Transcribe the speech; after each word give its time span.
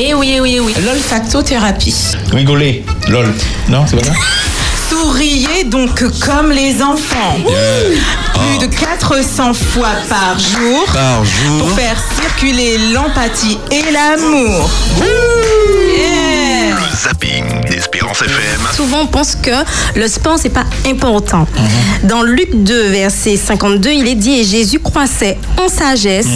Et 0.00 0.14
oui, 0.14 0.38
oui, 0.40 0.60
oui. 0.60 0.74
L'olfactothérapie. 0.86 1.92
Rigoler. 2.30 2.84
Lol. 3.08 3.34
Non, 3.68 3.84
c'est 3.84 3.96
pas 3.96 4.04
ça 4.04 4.12
Souriez 4.88 5.64
donc 5.64 6.04
comme 6.20 6.52
les 6.52 6.80
enfants. 6.80 7.36
Plus 8.32 8.68
de 8.68 8.72
400 8.72 9.54
fois 9.54 9.88
par 10.08 10.38
jour. 10.38 10.84
Par 10.94 11.24
jour. 11.24 11.58
Pour 11.58 11.72
faire 11.72 11.96
circuler 12.22 12.78
l'empathie 12.92 13.58
et 13.72 13.90
l'amour. 13.90 14.70
Zapping 17.08 17.44
d'Espérance 17.70 18.20
FM. 18.20 18.60
Souvent, 18.76 19.00
on 19.02 19.06
pense 19.06 19.34
que 19.34 19.50
le 19.96 20.06
sport, 20.08 20.38
c'est 20.38 20.50
pas 20.50 20.64
important. 20.86 21.46
Dans 22.04 22.22
Luc 22.22 22.50
2, 22.52 22.88
verset 22.90 23.36
52, 23.38 23.90
il 23.90 24.06
est 24.08 24.14
dit 24.14 24.40
Et 24.40 24.44
Jésus 24.44 24.78
croissait 24.78 25.38
en 25.58 25.68
sagesse, 25.68 26.26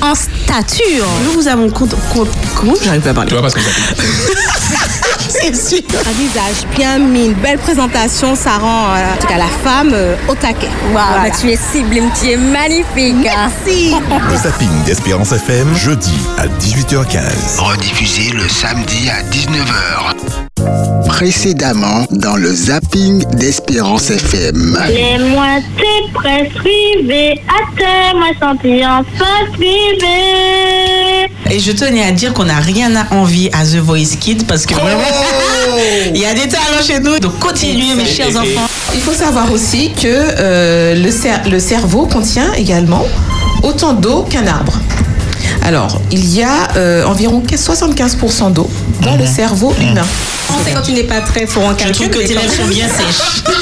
en 0.00 0.14
stature. 0.14 1.06
Nous 1.24 1.32
vous 1.32 1.48
avons 1.48 1.68
compte. 1.68 1.94
compte- 2.14 2.30
Comment 2.56 2.72
j'arrive 2.82 3.02
pas 3.02 3.10
à 3.10 3.14
parler? 3.14 3.28
Tu 3.28 3.34
vois 3.34 3.42
pas 3.42 3.50
ce 3.50 3.56
que 3.56 3.60
C'est 5.32 5.54
sûr. 5.54 5.82
Un 6.06 6.12
visage 6.12 6.66
bien 6.76 6.98
mis, 6.98 7.26
une 7.26 7.34
belle 7.34 7.58
présentation, 7.58 8.34
ça 8.34 8.58
rend 8.58 8.94
euh, 8.94 9.14
en 9.14 9.16
tout 9.20 9.26
cas 9.26 9.38
la 9.38 9.46
femme 9.46 9.90
euh, 9.94 10.14
au 10.28 10.34
taquet. 10.34 10.68
Voilà. 10.92 11.30
Tu 11.30 11.50
es 11.50 11.56
sublime, 11.56 12.10
tu 12.20 12.30
es 12.30 12.36
magnifique. 12.36 13.16
Merci. 13.22 13.94
Le 14.30 14.36
zapping 14.36 14.84
d'Espérance 14.84 15.32
FM, 15.32 15.74
jeudi 15.74 16.12
à 16.38 16.46
18h15. 16.46 17.58
Rediffusé 17.58 18.30
le 18.32 18.46
samedi 18.48 19.08
à 19.08 19.22
19h. 19.22 21.06
Précédemment 21.06 22.06
dans 22.10 22.36
le 22.36 22.52
zapping 22.52 23.24
d'Espérance 23.36 24.10
FM. 24.10 24.78
Les 24.88 25.18
moitiés 25.30 26.10
presque 26.12 26.52
privées, 26.54 27.40
à 27.48 27.76
terre, 27.76 28.14
moi 28.16 28.28
senti 28.40 28.84
en 28.84 29.02
face 29.16 29.50
privée. 29.54 30.61
Et 31.54 31.58
je 31.60 31.70
tenais 31.72 32.02
à 32.02 32.12
dire 32.12 32.32
qu'on 32.32 32.44
n'a 32.46 32.60
rien 32.60 32.96
à 32.96 33.14
envie 33.14 33.50
à 33.52 33.62
The 33.64 33.76
Voice 33.76 34.16
Kids 34.18 34.44
parce 34.48 34.64
que 34.64 34.72
vraiment, 34.72 35.02
il 36.14 36.18
y 36.18 36.24
a 36.24 36.32
des 36.32 36.48
talents 36.48 36.82
chez 36.84 36.98
nous. 36.98 37.18
Donc 37.18 37.38
continuez, 37.38 37.94
mes 37.94 38.06
chers 38.06 38.30
enfants. 38.34 38.68
Il 38.94 39.00
faut 39.00 39.12
savoir 39.12 39.52
aussi 39.52 39.92
que 39.92 40.06
euh, 40.08 40.94
le, 40.94 41.10
cer- 41.10 41.46
le 41.50 41.60
cerveau 41.60 42.06
contient 42.06 42.52
également 42.54 43.06
autant 43.62 43.92
d'eau 43.92 44.22
qu'un 44.22 44.46
arbre. 44.46 44.72
Alors, 45.62 46.00
il 46.10 46.24
y 46.34 46.42
a 46.42 46.68
euh, 46.76 47.04
environ 47.04 47.42
75% 47.46 48.52
d'eau 48.54 48.68
dans 49.02 49.16
le 49.16 49.26
cerveau 49.26 49.74
humain. 49.78 50.06
C'est 50.64 50.72
quand 50.72 50.80
tu 50.82 50.92
n'es 50.92 51.04
pas 51.04 51.20
très 51.20 51.46
fort 51.46 51.64
en 51.66 51.72
Je 51.72 51.76
calcul. 51.76 52.08
trouve 52.10 52.22
que 52.22 52.26
tes 52.26 52.34
lèvres 52.34 52.50
sont 52.52 52.66
bien 52.66 52.86
sèches. 52.88 53.42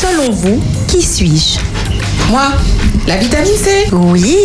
Selon 0.00 0.30
vous, 0.32 0.60
qui 0.88 1.02
suis-je? 1.02 1.58
Moi, 2.30 2.42
la 3.06 3.16
vitamine 3.16 3.52
C. 3.56 3.86
Oui. 3.92 4.36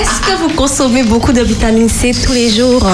Est-ce 0.00 0.20
que 0.20 0.36
vous 0.42 0.54
consommez 0.54 1.02
beaucoup 1.02 1.32
de 1.32 1.40
vitamine 1.42 1.88
C 1.88 2.12
tous 2.24 2.32
les 2.32 2.50
jours? 2.50 2.86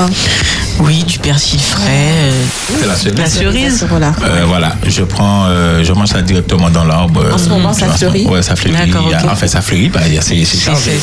Oui, 0.81 1.03
du 1.05 1.19
persil 1.19 1.59
frais. 1.61 1.83
euh, 1.89 2.33
C'est 2.81 2.87
la 2.87 2.97
cerise. 2.97 3.19
La 3.19 3.27
cerise. 3.27 3.87
Voilà. 3.89 4.13
Euh, 4.25 4.45
voilà, 4.47 4.75
je 4.87 5.03
prends, 5.03 5.45
euh, 5.47 5.83
je 5.85 5.93
mange 5.93 6.09
ça 6.09 6.23
directement 6.23 6.71
dans 6.71 6.85
l'arbre. 6.85 7.23
En 7.33 7.39
ce 7.39 7.49
moment, 7.49 7.73
ça 7.73 7.89
fleurit 7.89 8.27
Ouais, 8.27 8.43
ça 8.43 8.57
fleurit. 8.57 8.77
D'accord, 8.91 9.05
Il 9.07 9.11
y 9.13 9.15
a- 9.15 9.25
ok. 9.25 9.31
En 9.33 9.37
fait, 9.37 9.49
ça 9.49 9.61
fleurit, 9.61 9.89
bah, 9.89 10.01
il 10.07 10.15
y 10.15 10.19
a- 10.19 10.23
c'est 10.23 10.45
c'est 10.45 10.59
chargé. 10.59 10.99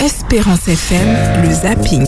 Espérance 0.00 0.66
FM, 0.68 1.16
le 1.42 1.54
zapping. 1.54 2.06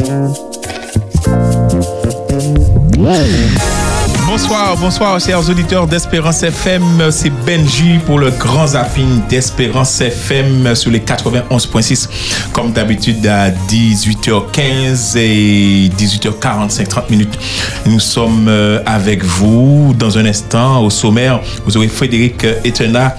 Bonsoir, 4.32 4.78
bonsoir, 4.78 5.20
chers 5.20 5.46
auditeurs 5.50 5.86
d'Espérance 5.86 6.42
FM. 6.42 7.10
C'est 7.10 7.28
Benji 7.44 7.98
pour 8.06 8.18
le 8.18 8.30
grand 8.30 8.68
zapping 8.68 9.20
d'Espérance 9.28 10.00
FM 10.00 10.74
sur 10.74 10.90
les 10.90 11.00
91.6. 11.00 12.08
Comme 12.50 12.72
d'habitude, 12.72 13.26
à 13.26 13.50
18h15 13.50 15.18
et 15.18 15.90
18h45, 15.90 16.86
30 16.86 17.10
minutes, 17.10 17.38
nous 17.84 18.00
sommes 18.00 18.48
euh, 18.48 18.82
avec 18.86 19.22
vous. 19.22 19.94
Dans 19.98 20.16
un 20.16 20.24
instant, 20.24 20.82
au 20.82 20.88
sommaire, 20.88 21.42
vous 21.66 21.76
aurez 21.76 21.88
Frédéric 21.88 22.46
Etena 22.64 23.14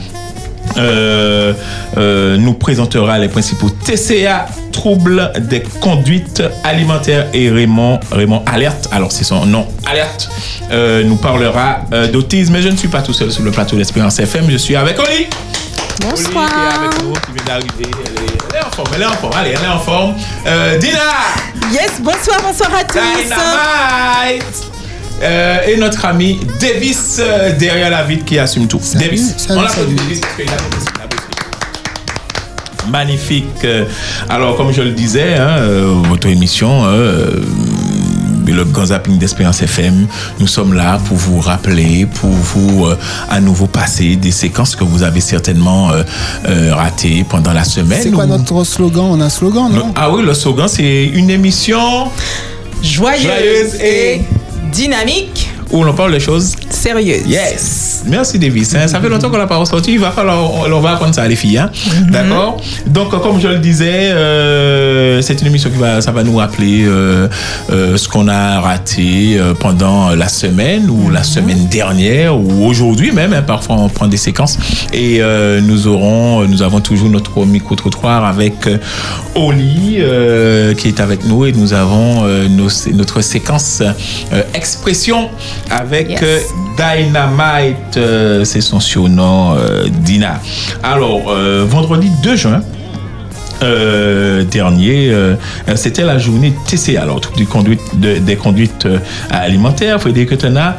euh, 0.78 1.53
euh, 1.97 2.38
nous 2.38 2.53
présentera 2.53 3.19
les 3.19 3.28
principaux 3.28 3.69
TCA, 3.69 4.47
troubles 4.72 5.31
des 5.39 5.61
conduites 5.81 6.44
alimentaires 6.63 7.28
et 7.34 7.50
Raymond, 7.50 8.00
Raymond 8.11 8.44
Alerte, 8.45 8.88
alors 8.91 9.12
c'est 9.12 9.23
son 9.23 9.45
nom, 9.45 9.67
Alerte, 9.85 10.29
euh, 10.72 11.03
nous 11.03 11.17
parlera 11.17 11.81
d'autisme. 12.12 12.53
Mais 12.53 12.62
je 12.62 12.69
ne 12.69 12.78
suis 12.78 12.88
pas 12.88 13.01
tout 13.01 13.13
seul 13.13 13.31
sur 13.31 13.44
le 13.44 13.51
plateau 13.51 13.75
d'Espérance 13.75 14.19
FM, 14.19 14.50
je 14.50 14.57
suis 14.57 14.75
avec 14.75 14.97
Oli. 15.00 15.28
Oli 16.12 16.23
qui 16.23 16.31
est 16.31 16.38
avec 16.38 17.03
nous, 17.03 17.13
qui 17.13 17.31
vient 17.33 17.45
d'arriver. 17.45 17.91
Elle 18.50 18.59
est, 18.59 18.66
en 18.66 18.72
forme, 18.72 18.88
elle 18.95 19.01
est 19.01 19.06
en 19.06 19.12
forme, 19.12 19.33
allez, 19.35 19.50
elle 19.51 19.66
est 19.66 19.67
en 19.67 19.79
forme. 19.79 20.13
Dina 20.79 21.00
Yes, 21.72 22.01
bonsoir, 22.01 22.39
bonsoir 22.44 22.69
à 22.75 22.83
tous. 22.83 23.00
Dynamite 23.23 24.72
Euh, 25.22 25.57
et 25.68 25.78
notre 25.78 26.06
ami 26.06 26.40
Davis 26.59 27.18
euh, 27.19 27.56
derrière 27.57 27.90
la 27.90 28.03
vitre 28.03 28.25
qui 28.25 28.38
assume 28.40 28.68
tout. 28.68 28.81
Davis, 28.96 29.34
salut, 29.38 29.59
on 29.59 29.62
l'applaudit 29.63 29.96
salut. 29.96 29.96
Davis 30.07 30.19
parce 30.22 30.35
qu'il 30.35 30.50
a. 30.51 30.57
Magnifique. 32.91 33.46
Euh, 33.63 33.85
Alors, 34.29 34.57
comme 34.57 34.74
je 34.74 34.81
le 34.81 34.91
disais, 34.91 35.35
hein, 35.35 35.56
votre 36.09 36.28
émission, 36.28 36.84
euh, 36.85 37.41
le 38.46 38.66
grand 38.66 38.88
zapping 38.88 39.18
d'Espérance 39.18 39.62
FM, 39.62 40.06
nous 40.40 40.47
sommes 40.47 40.74
là 40.74 41.00
pour 41.07 41.16
vous 41.16 41.40
rappeler, 41.40 42.06
pour 42.06 42.30
vous 42.30 42.85
euh, 42.85 42.97
à 43.30 43.40
nouveau 43.40 43.68
passer 43.68 44.18
des 44.18 44.31
séquences 44.31 44.75
que 44.75 44.84
vous 44.84 45.01
avez 45.01 45.22
certainement 45.22 45.91
euh, 45.91 46.03
euh, 46.50 46.75
ratées 46.75 47.25
pendant 47.28 47.53
la 47.53 47.63
semaine. 47.63 48.01
C'est 48.03 48.12
quoi 48.12 48.25
ou- 48.25 48.28
notre 48.28 48.63
slogan? 48.66 49.06
On 49.12 49.22
a 49.22 49.25
un 49.25 49.30
slogan, 49.30 49.72
Le- 49.72 49.80
non? 49.80 49.94
Ah 49.95 50.12
oui, 50.12 50.22
le 50.22 50.34
slogan, 50.34 50.68
c'est 50.68 51.06
une 51.06 51.30
émission 51.30 52.09
Joyeuse, 52.84 53.22
Joyeuse 53.24 53.75
et 53.81 54.16
et 54.16 54.22
dynamique, 54.73 55.52
où 55.73 55.84
l'on 55.84 55.94
parle 55.94 56.13
de 56.13 56.19
choses 56.19 56.53
sérieuse. 56.69 57.23
Yes. 57.28 58.03
Merci 58.07 58.38
Davis. 58.39 58.73
hein. 58.75 58.88
Ça 58.88 59.00
fait 59.01 59.09
longtemps 59.09 59.29
qu'on 59.29 59.38
l'a 59.38 59.47
pas 59.47 59.57
ressorti. 59.57 59.94
Il 59.94 60.00
va 60.00 60.11
falloir, 60.11 60.39
on, 60.53 60.72
on 60.72 60.79
va 60.79 60.91
apprendre 60.94 61.13
ça 61.16 61.28
les 61.28 61.35
filles. 61.35 61.57
hein. 61.57 61.69
D'accord? 62.09 62.57
Donc 62.88 63.09
comme 63.22 63.39
je 63.41 63.47
le 63.47 63.57
disais, 63.59 64.12
euh, 64.12 65.22
c'est 65.22 65.41
une 65.41 65.47
émission 65.47 65.69
qui 65.69 65.78
va, 65.78 66.00
ça 66.01 66.12
va 66.12 66.23
nous 66.23 66.35
rappeler 66.38 66.83
euh, 66.85 67.28
euh, 67.72 67.97
ce 67.97 68.07
qu'on 68.07 68.28
a 68.28 68.59
raté 68.59 69.39
pendant 69.59 70.12
la 70.16 70.28
semaine 70.28 70.89
ou 70.89 71.09
la 71.09 71.23
semaine 71.23 71.67
dernière 71.67 72.38
ou 72.38 72.66
aujourd'hui 72.66 73.12
même. 73.12 73.33
hein. 73.33 73.41
Parfois 73.41 73.75
on 73.79 73.89
prend 73.89 74.07
des 74.07 74.17
séquences 74.17 74.57
et 74.94 75.22
nous 75.62 75.88
aurons, 75.88 76.41
nous 76.47 76.62
avons 76.62 76.81
toujours 76.81 77.09
notre 77.09 77.45
micro 77.45 77.75
trottoir 77.75 78.25
avec 78.25 78.53
Oli 79.35 80.00
qui 80.78 80.88
est 80.88 81.00
avec 81.00 81.25
nous 81.25 81.45
et 81.45 81.51
nous 81.51 81.73
avons 81.73 82.23
nos- 82.50 82.91
notre 82.94 83.22
séquence 83.22 83.81
expression 84.53 85.29
avec 85.69 86.09
Yes. 86.09 86.19
euh, 86.24 86.40
Dynamite, 86.78 87.97
euh, 87.97 88.44
c'est 88.44 88.62
son 88.62 88.79
surnom, 88.79 89.56
euh, 89.56 89.85
Dina. 89.90 90.40
Alors, 90.84 91.31
vendredi 91.68 92.09
2 92.24 92.35
juin, 92.35 92.62
euh, 93.62 94.44
dernier, 94.44 95.09
euh, 95.12 95.35
c'était 95.75 96.01
la 96.03 96.18
journée 96.18 96.53
TCA, 96.66 97.03
alors 97.03 97.22
du 97.38 97.46
conduite, 97.46 97.79
de- 97.94 98.18
des 98.18 98.35
conduites 98.35 98.85
euh, 98.85 98.97
alimentaires. 99.29 100.01
Frédéric 100.01 100.38
Tena, 100.38 100.75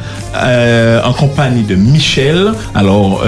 en 1.03 1.13
compagnie 1.13 1.63
de 1.63 1.75
Michel, 1.75 2.51
alors 2.75 3.23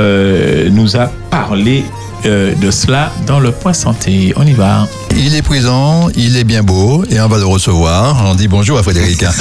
nous 0.71 0.97
a 0.97 1.09
parlé 1.31 1.83
euh, 2.25 2.55
de 2.55 2.71
cela 2.71 3.11
dans 3.25 3.39
le 3.39 3.51
point 3.51 3.73
santé. 3.73 4.33
On 4.35 4.45
y 4.45 4.53
va. 4.53 4.87
Il 5.15 5.35
est 5.35 5.41
présent, 5.41 6.09
il 6.15 6.37
est 6.37 6.43
bien 6.43 6.63
beau 6.63 7.03
et 7.09 7.19
on 7.19 7.27
va 7.27 7.37
le 7.37 7.45
recevoir. 7.45 8.23
On 8.25 8.35
dit 8.35 8.47
bonjour 8.47 8.77
à 8.77 8.83
Frédéric. 8.83 9.23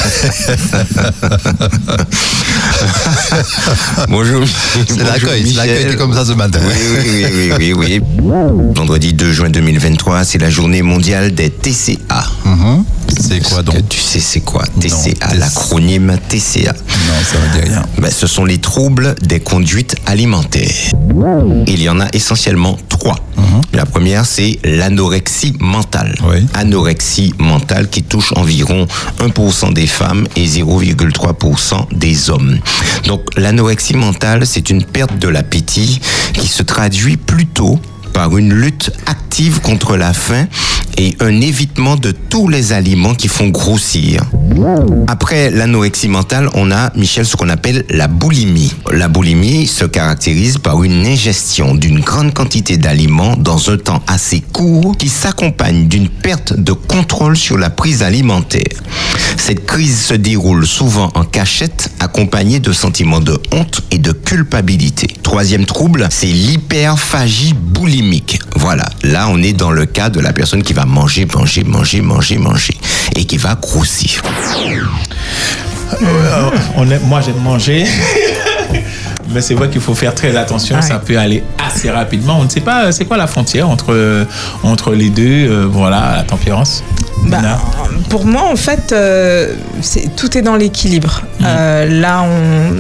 Bonjour. 4.09 4.44
C'est 4.47 5.03
l'accueil, 5.04 5.47
c'est 5.47 5.56
l'accueil 5.56 5.86
c'est 5.91 5.97
comme 5.97 6.15
ça 6.15 6.25
ce 6.25 6.32
matin. 6.32 6.60
Oui, 6.62 6.75
oui, 6.75 7.26
oui, 7.32 7.53
oui, 7.59 7.72
oui, 7.72 8.00
oui. 8.00 8.03
Vendredi 8.75 9.12
2 9.12 9.32
juin 9.32 9.50
2023, 9.50 10.25
c'est 10.25 10.38
la 10.38 10.50
journée 10.50 10.82
mondiale 10.82 11.34
des 11.34 11.50
TCA. 11.50 12.25
Mhm. 12.44 12.84
C'est 13.19 13.41
quoi 13.41 13.59
que 13.59 13.62
donc 13.71 13.88
Tu 13.88 13.99
sais 14.00 14.21
c'est 14.21 14.41
quoi 14.41 14.65
TCA, 14.80 14.89
TC. 14.89 15.39
l'acronyme 15.39 16.18
TCA. 16.28 16.72
Non, 16.72 17.15
ça 17.24 17.39
ne 17.39 17.60
dit 17.63 17.68
rien. 17.68 17.83
Ben, 17.98 18.10
ce 18.10 18.27
sont 18.27 18.45
les 18.45 18.59
troubles 18.59 19.15
des 19.22 19.41
conduites 19.41 19.97
alimentaires. 20.07 20.71
Il 21.66 21.83
y 21.83 21.89
en 21.89 22.01
a 22.01 22.07
essentiellement 22.13 22.77
trois. 22.89 23.16
La 23.72 23.84
première, 23.86 24.24
c'est 24.24 24.59
l'anorexie 24.65 25.54
mentale. 25.60 26.15
Oui. 26.28 26.47
Anorexie 26.54 27.34
mentale 27.39 27.89
qui 27.89 28.03
touche 28.03 28.33
environ 28.36 28.86
1% 29.21 29.72
des 29.74 29.86
femmes 29.86 30.27
et 30.36 30.47
0,3% 30.47 31.86
des 31.92 32.30
hommes. 32.30 32.59
Donc 33.07 33.22
l'anorexie 33.36 33.95
mentale, 33.97 34.47
c'est 34.47 34.71
une 34.71 34.83
perte 34.84 35.19
de 35.19 35.28
l'appétit 35.28 36.01
qui 36.33 36.47
se 36.48 36.62
traduit 36.62 37.16
plutôt 37.16 37.78
par 38.16 38.39
une 38.39 38.54
lutte 38.54 38.92
active 39.04 39.60
contre 39.60 39.98
la 39.98 40.15
faim 40.15 40.47
et 40.97 41.15
un 41.21 41.42
évitement 41.42 41.97
de 41.97 42.13
tous 42.13 42.48
les 42.48 42.72
aliments 42.72 43.15
qui 43.15 43.28
font 43.28 43.48
grossir. 43.48 44.22
Après 45.07 45.51
l'anorexie 45.51 46.09
mentale, 46.09 46.48
on 46.54 46.71
a, 46.71 46.91
Michel, 46.97 47.27
ce 47.27 47.36
qu'on 47.36 47.51
appelle 47.51 47.84
la 47.91 48.09
boulimie. 48.09 48.72
La 48.91 49.09
boulimie 49.09 49.66
se 49.66 49.84
caractérise 49.84 50.57
par 50.57 50.83
une 50.83 51.04
ingestion 51.04 51.74
d'une 51.74 52.01
grande 52.01 52.33
quantité 52.33 52.78
d'aliments 52.78 53.36
dans 53.36 53.68
un 53.68 53.77
temps 53.77 54.03
assez 54.07 54.41
court 54.41 54.97
qui 54.97 55.10
s'accompagne 55.10 55.86
d'une 55.86 56.09
perte 56.09 56.59
de 56.59 56.72
contrôle 56.72 57.36
sur 57.36 57.59
la 57.59 57.69
prise 57.69 58.03
alimentaire. 58.03 58.80
Cette 59.36 59.66
crise 59.66 60.01
se 60.07 60.15
déroule 60.15 60.66
souvent 60.66 61.10
en 61.15 61.24
cachette, 61.24 61.91
accompagnée 62.01 62.60
de 62.60 62.72
sentiments 62.72 63.21
de 63.21 63.39
honte 63.53 63.83
et 63.91 63.98
de 63.98 64.12
culpabilité. 64.12 65.07
Troisième 65.22 65.66
trouble, 65.66 66.09
c'est 66.10 66.27
l'hyperphagie 66.27 67.53
boulimique. 67.53 68.05
Voilà, 68.56 68.84
là 69.03 69.26
on 69.30 69.42
est 69.42 69.53
dans 69.53 69.70
le 69.70 69.84
cas 69.86 70.08
de 70.10 70.20
la 70.20 70.32
personne 70.32 70.62
qui 70.62 70.72
va 70.72 70.84
manger, 70.84 71.26
manger, 71.34 71.64
manger, 71.64 72.00
manger, 72.00 72.38
manger 72.38 72.74
et 73.16 73.24
qui 73.24 73.36
va 73.36 73.54
grossir. 73.60 74.22
Euh, 76.03 76.50
on 76.76 76.91
est- 76.91 77.00
moi, 77.04 77.20
j'aime 77.20 77.41
manger. 77.42 77.84
Mais 79.32 79.40
c'est 79.40 79.54
vrai 79.54 79.68
qu'il 79.68 79.80
faut 79.80 79.94
faire 79.94 80.14
très 80.14 80.36
attention, 80.36 80.80
ça 80.82 80.98
peut 80.98 81.18
aller 81.18 81.42
assez 81.66 81.90
rapidement. 81.90 82.38
On 82.40 82.44
ne 82.44 82.48
sait 82.48 82.60
pas, 82.60 82.84
euh, 82.86 82.92
c'est 82.92 83.04
quoi 83.04 83.16
la 83.16 83.26
frontière 83.26 83.68
entre, 83.68 83.92
euh, 83.92 84.24
entre 84.62 84.92
les 84.94 85.10
deux, 85.10 85.22
euh, 85.48 85.66
voilà, 85.70 86.14
la 86.16 86.22
tempérance 86.22 86.82
Bah, 87.24 87.38
Pour 88.08 88.24
moi, 88.26 88.42
en 88.52 88.56
fait, 88.56 88.92
euh, 88.92 89.54
tout 90.16 90.38
est 90.38 90.42
dans 90.42 90.54
l'équilibre. 90.54 91.22
Mm. 91.40 91.44
Euh, 91.46 92.00
là, 92.00 92.24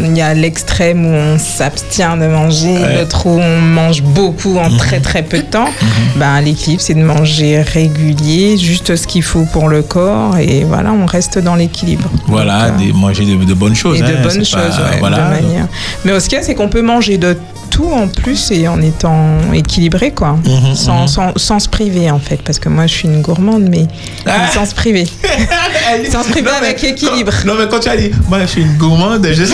il 0.04 0.16
y 0.16 0.22
a 0.22 0.34
l'extrême 0.34 1.04
où 1.04 1.10
on 1.14 1.38
s'abstient 1.38 2.16
de 2.20 2.26
manger, 2.26 2.78
Ouais. 2.78 2.98
l'autre 3.00 3.26
où 3.26 3.40
on 3.40 3.60
mange 3.60 4.02
beaucoup 4.02 4.56
en 4.58 4.70
Mhm. 4.70 4.76
très 4.76 5.00
très 5.00 5.22
peu 5.22 5.38
de 5.38 5.42
temps. 5.42 5.68
Ben, 6.16 6.40
l'équilibre, 6.42 6.80
c'est 6.82 6.94
de 6.94 7.02
manger 7.02 7.62
régulier, 7.62 8.56
juste 8.56 8.94
ce 8.94 9.06
qu'il 9.06 9.22
faut 9.24 9.44
pour 9.52 9.68
le 9.68 9.82
corps, 9.82 10.36
et 10.38 10.64
voilà, 10.64 10.92
on 10.92 11.06
reste 11.06 11.38
dans 11.38 11.54
l'équilibre. 11.56 12.08
Voilà, 12.28 12.70
des, 12.70 12.92
manger 12.92 13.24
de, 13.24 13.42
de 13.44 13.54
bonnes 13.54 13.74
choses. 13.74 13.98
Et 13.98 14.02
de 14.02 14.06
hein, 14.08 14.22
bonnes 14.22 14.44
c'est 14.44 14.56
pas- 14.56 14.66
choses, 14.70 14.78
ouais, 14.78 14.98
voilà. 15.00 15.16
de 15.18 15.42
manière. 15.42 15.66
Mais 16.04 16.18
ce 16.20 16.28
c'est 16.42 16.54
qu'on 16.54 16.68
peut 16.68 16.82
manger 16.82 17.18
de 17.18 17.36
tout 17.76 17.90
en 17.92 18.08
plus 18.08 18.50
et 18.52 18.66
en 18.68 18.80
étant 18.80 19.36
équilibré, 19.52 20.10
quoi. 20.10 20.38
Mhm, 20.46 20.74
sans, 20.74 21.02
mhm. 21.02 21.08
sans, 21.08 21.32
sans 21.36 21.58
se 21.58 21.68
priver, 21.68 22.10
en 22.10 22.18
fait. 22.18 22.38
Parce 22.42 22.58
que 22.58 22.70
moi, 22.70 22.86
je 22.86 22.94
suis 22.94 23.06
une 23.08 23.20
gourmande, 23.20 23.64
mais, 23.68 23.86
mais 24.24 24.32
sans 24.54 24.64
se 24.64 24.74
priver. 24.74 25.04
sans 26.10 26.22
se 26.22 26.30
priver 26.30 26.48
Non, 26.48 26.56
mais 26.62 26.68
avec 26.68 26.82
équilibre. 26.82 27.32
Non, 27.44 27.52
mais 27.58 27.68
quand 27.68 27.80
tu 27.80 27.90
as 27.90 27.96
dit, 27.98 28.10
moi 28.30 28.40
je 28.40 28.46
suis 28.46 28.62
une 28.62 28.76
gourmande, 28.78 29.26
je- 29.30 29.44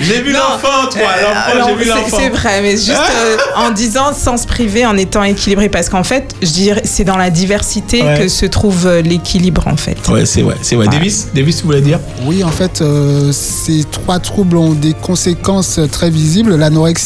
j'ai 0.00 0.20
vu 0.20 0.32
l'enfant, 0.32 0.88
toi, 0.90 1.00
l'enfant, 1.22 1.52
Alors, 1.52 1.68
j'ai 1.70 1.74
vu 1.84 1.88
l'enfant. 1.88 2.16
C'est 2.18 2.28
vrai, 2.28 2.60
mais 2.60 2.72
juste 2.72 2.90
euh, 2.90 3.36
en 3.56 3.70
disant 3.70 4.12
sans 4.12 4.36
se 4.36 4.46
priver, 4.46 4.84
en 4.84 4.96
étant 4.98 5.22
équilibré. 5.22 5.70
Parce 5.70 5.88
qu'en 5.88 6.04
fait, 6.04 6.34
je 6.42 6.50
dirais, 6.50 6.82
c'est 6.84 7.04
dans 7.04 7.16
la 7.16 7.30
diversité 7.30 8.02
Ouais. 8.02 8.18
que 8.18 8.28
se 8.28 8.44
trouve 8.44 8.86
euh, 8.86 9.00
l'équilibre, 9.00 9.66
en 9.68 9.76
fait. 9.76 9.96
Ouais, 10.08 10.26
c'est 10.26 10.42
vrai, 10.42 10.56
c'est 10.60 10.76
vrai. 10.76 10.86
Davis, 10.88 11.28
Davis, 11.34 11.56
tu 11.58 11.64
voulais 11.64 11.80
dire? 11.80 11.98
Oui, 12.26 12.44
en 12.44 12.50
fait, 12.50 12.82
euh, 12.82 13.32
ces 13.32 13.84
trois 13.90 14.18
troubles 14.18 14.58
ont 14.58 14.74
des 14.74 14.92
conséquences 14.92 15.80
très 15.90 16.10
visibles. 16.10 16.54
L'anorexie, 16.56 17.05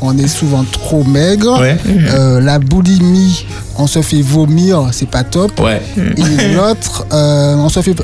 on 0.00 0.16
est 0.18 0.28
souvent 0.28 0.64
trop 0.64 1.04
maigre. 1.04 1.60
Ouais. 1.60 1.76
Euh, 2.14 2.40
la 2.40 2.58
boulimie, 2.58 3.44
on 3.76 3.86
se 3.86 4.02
fait 4.02 4.22
vomir, 4.22 4.88
c'est 4.92 5.08
pas 5.08 5.24
top. 5.24 5.58
Ouais. 5.60 5.82
Et 5.96 6.54
l'autre, 6.54 7.06
euh, 7.12 7.56
on 7.56 7.68
se 7.68 7.80
fait. 7.82 7.94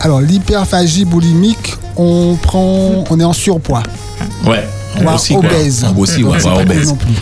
Alors, 0.00 0.20
l'hyperphagie 0.20 1.04
boulimique, 1.04 1.76
on 1.96 2.36
prend, 2.40 3.04
on 3.10 3.20
est 3.20 3.24
en 3.24 3.32
surpoids. 3.32 3.82
Ouais. 4.46 4.66
On 4.96 5.00
Voire 5.02 5.14
grossit, 5.14 5.36
obèse. 5.36 5.84
On 5.88 5.92
grossit, 5.92 6.22
Donc, 6.22 6.34
ouais, 6.34 6.62
obèse. 6.62 6.88
non 6.88 6.96
plus. 6.96 7.14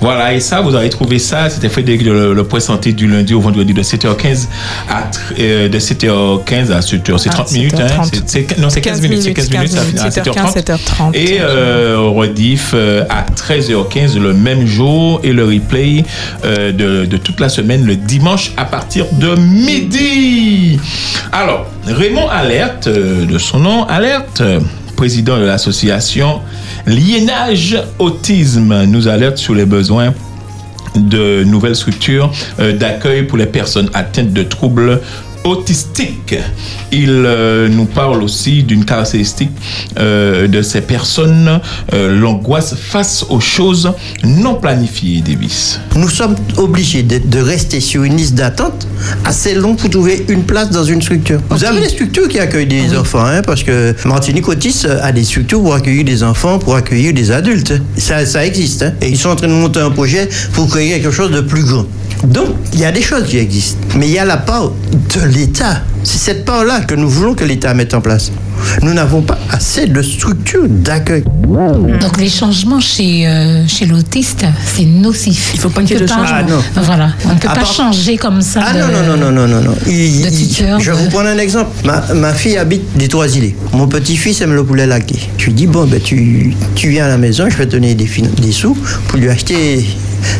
Voilà, 0.00 0.34
et 0.34 0.40
ça, 0.40 0.60
vous 0.60 0.74
avez 0.74 0.90
trouvé 0.90 1.18
ça, 1.18 1.48
c'était 1.48 1.68
Frédéric, 1.70 2.02
le, 2.02 2.34
le 2.34 2.44
point 2.44 2.60
santé 2.60 2.92
du 2.92 3.06
lundi 3.06 3.32
au 3.32 3.40
vendredi 3.40 3.72
de 3.72 3.82
7h15 3.82 4.46
à, 4.90 5.00
tr- 5.10 5.18
euh, 5.38 5.68
de 5.68 5.78
7h15 5.78 6.72
à 6.72 6.80
7h, 6.80 7.16
c'est 7.18 7.30
Ah, 7.30 7.34
30 7.34 7.52
minutes, 7.52 7.74
hein, 7.80 8.02
7h30. 8.02 8.60
non, 8.60 8.68
c'est 8.70 8.80
15 8.82 9.00
minutes, 9.00 9.22
c'est 9.22 9.32
15 9.32 9.50
minutes, 9.50 9.70
ça 9.72 9.80
finit 9.82 10.00
à 10.00 10.08
7h15, 10.10 10.54
7h30. 10.54 11.14
Et 11.14 11.38
euh, 11.40 11.96
rediff 12.00 12.72
euh, 12.74 13.04
à 13.08 13.24
13h15 13.32 14.18
le 14.18 14.34
même 14.34 14.66
jour 14.66 15.20
et 15.24 15.32
le 15.32 15.44
replay 15.44 16.04
euh, 16.44 16.72
de, 16.72 17.06
de 17.06 17.16
toute 17.16 17.40
la 17.40 17.48
semaine 17.48 17.86
le 17.86 17.96
dimanche 17.96 18.52
à 18.56 18.64
partir 18.66 19.06
de 19.12 19.34
midi. 19.36 20.78
Alors, 21.32 21.66
Raymond 21.86 22.28
Alerte, 22.28 22.88
de 22.88 23.38
son 23.38 23.58
nom, 23.58 23.84
Alerte, 23.84 24.42
président 24.94 25.38
de 25.38 25.44
l'association 25.44 26.40
Liénage 26.86 27.76
Autisme, 27.98 28.84
nous 28.84 29.08
alerte 29.08 29.38
sur 29.38 29.54
les 29.54 29.66
besoins 29.66 30.14
de 30.96 31.42
nouvelles 31.44 31.76
structures 31.76 32.30
euh, 32.60 32.72
d'accueil 32.72 33.24
pour 33.24 33.38
les 33.38 33.46
personnes 33.46 33.90
atteintes 33.94 34.32
de 34.32 34.42
troubles 34.42 35.00
autistiques. 35.44 36.34
Il 36.90 37.10
euh, 37.10 37.68
nous 37.68 37.84
parle 37.84 38.22
aussi 38.22 38.62
d'une 38.62 38.84
caractéristique 38.84 39.50
euh, 39.98 40.48
de 40.48 40.62
ces 40.62 40.80
personnes, 40.80 41.60
euh, 41.92 42.18
l'angoisse 42.18 42.74
face 42.74 43.24
aux 43.28 43.40
choses 43.40 43.92
non 44.24 44.54
planifiées, 44.54 45.20
Davis. 45.20 45.80
Nous 45.96 46.08
sommes 46.08 46.34
obligés 46.56 47.02
de, 47.02 47.18
de 47.18 47.38
rester 47.38 47.80
sur 47.80 48.04
une 48.04 48.16
liste 48.16 48.34
d'attente 48.34 48.86
assez 49.24 49.54
longue 49.54 49.76
pour 49.76 49.90
trouver 49.90 50.24
une 50.28 50.44
place 50.44 50.70
dans 50.70 50.84
une 50.84 51.02
structure. 51.02 51.40
Vous 51.50 51.64
avez 51.64 51.80
des 51.80 51.88
structures 51.88 52.28
qui 52.28 52.38
accueillent 52.38 52.66
des 52.66 52.96
enfants, 52.96 53.24
hein, 53.24 53.42
parce 53.42 53.62
que 53.62 53.94
Martinique 54.06 54.48
Autis 54.48 54.84
a 55.02 55.12
des 55.12 55.24
structures 55.24 55.60
pour 55.60 55.74
accueillir 55.74 56.04
des 56.04 56.22
enfants, 56.22 56.58
pour 56.58 56.74
accueillir 56.74 57.12
des 57.12 57.30
adultes. 57.30 57.74
Ça, 57.96 58.24
ça 58.24 58.46
existe. 58.46 58.82
hein. 58.82 58.94
Et 59.02 59.08
ils 59.08 59.18
sont 59.18 59.28
en 59.30 59.36
train 59.36 59.48
de 59.48 59.52
monter 59.52 59.80
un 59.80 59.90
projet 59.90 60.28
pour 60.52 60.68
créer 60.68 60.88
quelque 60.90 61.10
chose 61.10 61.30
de 61.30 61.40
plus 61.40 61.64
grand. 61.64 61.84
Donc, 62.28 62.48
il 62.72 62.80
y 62.80 62.84
a 62.84 62.92
des 62.92 63.02
choses 63.02 63.24
qui 63.28 63.38
existent. 63.38 63.78
Mais 63.96 64.06
il 64.08 64.12
y 64.12 64.18
a 64.18 64.24
la 64.24 64.36
part 64.36 64.70
de 64.70 65.24
l'État. 65.26 65.82
C'est 66.02 66.18
cette 66.18 66.44
part-là 66.44 66.80
que 66.80 66.94
nous 66.94 67.08
voulons 67.08 67.34
que 67.34 67.44
l'État 67.44 67.72
mette 67.74 67.94
en 67.94 68.00
place. 68.00 68.30
Nous 68.82 68.92
n'avons 68.92 69.22
pas 69.22 69.38
assez 69.50 69.86
de 69.86 70.02
structures 70.02 70.66
d'accueil. 70.68 71.24
Donc 72.00 72.18
les 72.18 72.28
changements 72.28 72.80
chez, 72.80 73.26
euh, 73.26 73.66
chez 73.66 73.86
l'autiste, 73.86 74.44
c'est 74.74 74.84
nocif. 74.84 75.50
Il 75.54 75.60
faut 75.60 75.70
pas 75.70 75.82
qu'il 75.82 75.92
y 75.92 75.96
ait 75.98 76.02
de 76.02 76.06
changement. 76.06 76.24
Ah, 76.30 76.42
non. 76.42 76.62
Voilà, 76.82 77.10
on 77.26 77.34
ne 77.34 77.38
peut 77.38 77.48
À 77.48 77.54
pas 77.54 77.60
part- 77.60 77.72
changer 77.72 78.16
comme 78.16 78.40
ça. 78.42 78.60
Ah 78.64 78.72
de- 78.74 78.78
non, 78.80 78.86
non, 78.88 79.16
non, 79.16 79.30
non, 79.30 79.32
non, 79.32 79.48
non, 79.48 79.60
non. 79.70 79.74
Il- 79.86 80.22
de 80.22 80.28
il- 80.28 80.48
tuteur, 80.48 80.78
je 80.80 80.90
vais 80.92 80.96
de- 80.98 81.02
vous 81.04 81.10
prendre 81.10 81.28
un 81.28 81.38
exemple. 81.38 81.70
Ma, 81.84 82.02
ma 82.14 82.32
fille 82.34 82.56
habite 82.56 82.82
des 82.96 83.08
Trois-Îlets. 83.08 83.54
Mon 83.72 83.86
petit-fils 83.88 84.40
aime 84.40 84.54
le 84.54 84.64
poulet 84.64 84.86
laqué. 84.86 85.16
Je 85.38 85.46
lui 85.46 85.52
dis, 85.54 85.66
bon, 85.66 85.84
ben, 85.86 86.00
tu, 86.00 86.54
tu 86.74 86.88
viens 86.90 87.06
à 87.06 87.08
la 87.08 87.18
maison, 87.18 87.46
je 87.50 87.56
vais 87.56 87.66
te 87.66 87.72
donner 87.72 87.94
des, 87.94 88.06
fin- 88.06 88.22
des 88.40 88.52
sous 88.52 88.76
pour 89.08 89.18
lui 89.18 89.28
acheter 89.28 89.84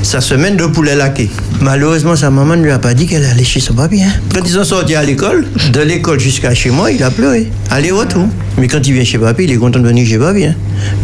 sa 0.03 0.21
semaine 0.21 0.57
de 0.57 0.67
poulet 0.67 0.95
laqué. 0.95 1.31
Malheureusement, 1.61 2.17
sa 2.17 2.31
maman 2.31 2.57
ne 2.57 2.63
lui 2.63 2.71
a 2.71 2.79
pas 2.79 2.95
dit 2.95 3.07
qu'elle 3.07 3.25
allait 3.25 3.45
chez 3.45 3.61
son 3.61 3.75
papy. 3.75 4.03
hein. 4.03 4.09
Quand 4.35 4.41
ils 4.45 4.53
sont 4.53 4.65
sortis 4.65 4.95
à 4.95 5.03
l'école, 5.03 5.47
de 5.73 5.81
l'école 5.81 6.21
jusqu'à 6.21 6.55
chez 6.55 6.71
moi, 6.71 6.91
il 6.91 7.03
a 7.03 7.11
pleuré. 7.11 7.49
Aller-retour. 7.71 8.27
Mais 8.59 8.69
quand 8.69 8.87
il 8.87 8.93
vient 8.95 9.05
chez 9.05 9.19
papy, 9.19 9.45
il 9.45 9.53
est 9.53 9.57
content 9.57 9.81
de 9.81 9.87
venir 9.89 10.07
chez 10.07 10.19
papy. 10.19 10.45
hein. 10.45 10.55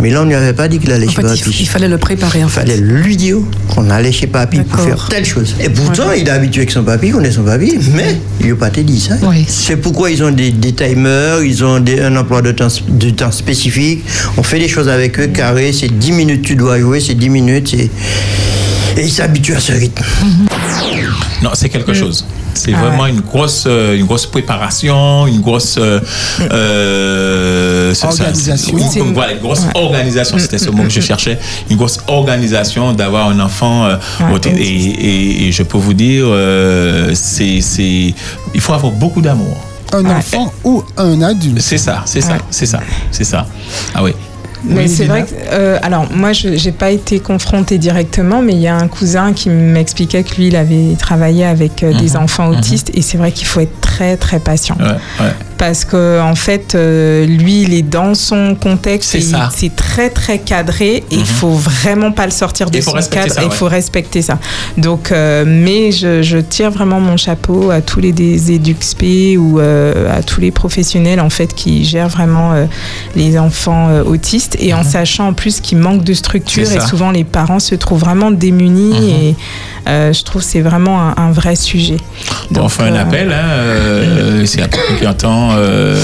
Mais 0.00 0.10
là, 0.10 0.20
on 0.22 0.24
ne 0.24 0.28
lui 0.30 0.36
avait 0.36 0.52
pas 0.52 0.68
dit 0.68 0.78
qu'il 0.78 0.92
allait 0.92 1.06
chez 1.08 1.14
papy. 1.22 1.42
Il 1.60 1.68
fallait 1.68 1.88
le 1.88 1.98
préparer 1.98 2.44
en 2.44 2.46
Il 2.46 2.50
fallait 2.50 2.76
lui 2.76 3.16
dire 3.16 3.38
qu'on 3.68 3.88
allait 3.90 4.12
chez 4.12 4.26
papy 4.26 4.58
pour 4.60 4.80
faire 4.80 5.08
telle 5.08 5.24
chose. 5.24 5.54
Et 5.60 5.68
pourtant, 5.68 6.12
il 6.12 6.26
est 6.26 6.30
habitué 6.30 6.60
avec 6.60 6.70
son 6.70 6.82
papy, 6.84 7.08
il 7.08 7.12
connaît 7.12 7.30
son 7.32 7.42
papy, 7.42 7.78
mais 7.94 8.16
il 8.40 8.48
n'a 8.50 8.54
pas 8.56 8.70
dit 8.70 9.00
ça. 9.00 9.14
C'est 9.48 9.76
pourquoi 9.76 10.10
ils 10.10 10.22
ont 10.22 10.30
des, 10.30 10.50
des 10.50 10.72
timers, 10.72 11.42
ils 11.42 11.64
ont 11.64 11.80
des- 11.80 12.00
un 12.00 12.14
emploi 12.16 12.42
de 12.42 12.52
temps, 12.52 12.68
de 12.88 13.10
temps 13.10 13.32
spécifique. 13.32 14.04
On 14.36 14.42
fait 14.42 14.58
des 14.58 14.68
choses 14.68 14.88
avec 14.88 15.18
eux, 15.18 15.26
carré, 15.28 15.72
c'est 15.72 15.88
10 15.96 16.12
minutes 16.12 16.42
tu 16.42 16.54
dois 16.56 16.78
jouer, 16.78 17.00
c'est 17.00 17.14
10 17.14 17.30
minutes. 17.30 17.68
c'est- 17.70 17.90
Et 18.96 19.02
ils 19.04 19.10
s'habituent 19.10 19.54
à 19.54 19.60
ce 19.60 19.72
rythme. 19.72 20.02
Non, 21.42 21.50
c'est 21.54 21.68
quelque 21.68 21.94
chose. 21.94 22.24
C'est 22.54 22.72
Ah 22.74 22.80
vraiment 22.80 23.06
une 23.06 23.20
grosse, 23.20 23.64
euh, 23.66 23.96
une 23.96 24.04
grosse 24.06 24.26
préparation, 24.26 25.26
une 25.26 25.40
grosse 25.40 25.76
euh, 25.78 26.00
euh, 26.50 27.94
c'est- 27.94 28.00
c'est- 28.10 28.22
Organisation. 28.22 28.74
oui, 28.74 28.82
C'est 28.92 28.98
une- 29.00 29.14
voilà, 29.14 29.32
une 29.32 29.38
grosse 29.38 29.60
Ouais. 29.60 29.70
organisation. 29.74 30.38
C'était 30.38 30.58
ce 30.58 30.70
mot 30.70 30.82
que 30.82 30.90
je 30.90 31.00
cherchais. 31.00 31.38
Une 31.70 31.76
grosse 31.76 31.98
organisation 32.08 32.92
d'avoir 32.92 33.28
un 33.28 33.38
enfant. 33.40 33.84
euh, 33.86 33.96
Ouais, 34.20 34.40
et, 34.46 34.60
et- 34.60 35.48
et 35.48 35.52
je 35.52 35.62
peux 35.62 35.78
vous 35.78 35.94
dire, 35.94 36.24
euh, 36.26 37.12
c'est, 37.14 37.60
c'est, 37.60 38.14
il 38.54 38.60
faut 38.60 38.72
avoir 38.74 38.92
beaucoup 38.92 39.20
d'amour. 39.22 39.56
Un 39.92 40.04
enfant 40.06 40.52
ou 40.64 40.84
un 40.96 41.20
adulte. 41.22 41.60
C'est 41.60 41.78
ça, 41.78 42.02
c'est 42.04 42.20
ça, 42.20 42.36
c'est 42.50 42.66
ça, 42.66 42.80
c'est 43.10 43.24
ça. 43.24 43.46
Ah 43.94 44.02
oui. 44.02 44.12
Mais 44.64 44.82
Oui, 44.82 44.88
c'est 44.88 45.06
vrai 45.06 45.22
que, 45.24 45.28
euh, 45.52 45.78
alors 45.82 46.06
moi, 46.12 46.32
je 46.32 46.48
n'ai 46.48 46.72
pas 46.72 46.90
été 46.90 47.18
confrontée 47.20 47.78
directement, 47.78 48.42
mais 48.42 48.52
il 48.52 48.60
y 48.60 48.68
a 48.68 48.76
un 48.76 48.88
cousin 48.88 49.32
qui 49.32 49.48
m'expliquait 49.48 50.22
que 50.22 50.34
lui, 50.36 50.48
il 50.48 50.56
avait 50.56 50.96
travaillé 50.98 51.44
avec 51.44 51.82
euh, 51.82 51.92
des 51.94 52.10
Mhm, 52.16 52.22
enfants 52.22 52.48
mhm. 52.50 52.58
autistes, 52.58 52.90
et 52.94 53.02
c'est 53.02 53.16
vrai 53.18 53.32
qu'il 53.32 53.46
faut 53.46 53.60
être 53.60 53.79
très, 54.00 54.16
très 54.16 54.38
patient. 54.40 54.76
Ouais, 54.80 54.86
ouais. 55.24 55.32
parce 55.58 55.84
que 55.84 56.20
en 56.22 56.34
fait, 56.34 56.74
euh, 56.74 57.26
lui, 57.26 57.62
il 57.62 57.74
est 57.74 57.82
dans 57.82 58.14
son 58.14 58.54
contexte 58.54 59.14
C'est 59.54 59.76
très 59.76 60.08
très 60.08 60.38
cadré 60.38 61.04
et 61.10 61.16
il 61.16 61.26
faut 61.26 61.50
vraiment 61.50 62.12
pas 62.12 62.24
le 62.24 62.30
sortir 62.32 62.70
de 62.70 62.80
son 62.80 62.92
cadre. 62.92 63.30
ça, 63.32 63.42
et 63.42 63.44
Il 63.44 63.48
ouais. 63.50 63.54
faut 63.54 63.66
respecter 63.68 64.22
ça. 64.22 64.38
Donc, 64.78 65.12
euh, 65.12 65.44
mais 65.46 65.92
je, 65.92 66.22
je 66.22 66.38
tire 66.38 66.70
vraiment 66.70 66.98
mon 67.00 67.18
chapeau 67.18 67.70
à 67.70 67.82
tous 67.82 68.00
les 68.00 68.12
des 68.12 68.52
EduxP 68.54 69.36
ou 69.38 69.60
euh, 69.60 70.16
à 70.18 70.22
tous 70.22 70.40
les 70.40 70.50
professionnels 70.50 71.20
en 71.20 71.30
fait 71.30 71.54
qui 71.54 71.84
gèrent 71.84 72.08
vraiment 72.08 72.52
les 73.14 73.38
enfants 73.38 73.90
autistes 74.06 74.56
et 74.60 74.72
en 74.72 74.82
sachant 74.82 75.28
en 75.28 75.32
plus 75.34 75.60
qu'il 75.60 75.78
manque 75.78 76.04
de 76.04 76.14
structure 76.14 76.64
Mhm. 76.66 76.72
Et. 76.72 76.78
Mhm. 76.80 76.86
souvent 76.88 77.10
les 77.10 77.24
parents 77.24 77.58
se 77.60 77.74
trouvent 77.74 78.00
vraiment 78.00 78.30
démunis 78.30 78.94
et 78.96 79.36
euh, 79.90 80.12
je 80.12 80.22
trouve 80.24 80.42
que 80.42 80.48
c'est 80.48 80.60
vraiment 80.60 81.00
un, 81.00 81.14
un 81.16 81.32
vrai 81.32 81.56
sujet. 81.56 81.96
Bon, 82.50 82.62
on 82.62 82.68
fait 82.68 82.84
un 82.84 82.94
euh, 82.94 83.02
appel. 83.02 83.32
Hein, 83.32 83.48
euh, 83.50 84.46
y 84.56 84.60
a 84.60 84.68
quelqu'un 84.68 84.94
qui 84.98 85.06
entend 85.06 85.50
euh, 85.52 86.00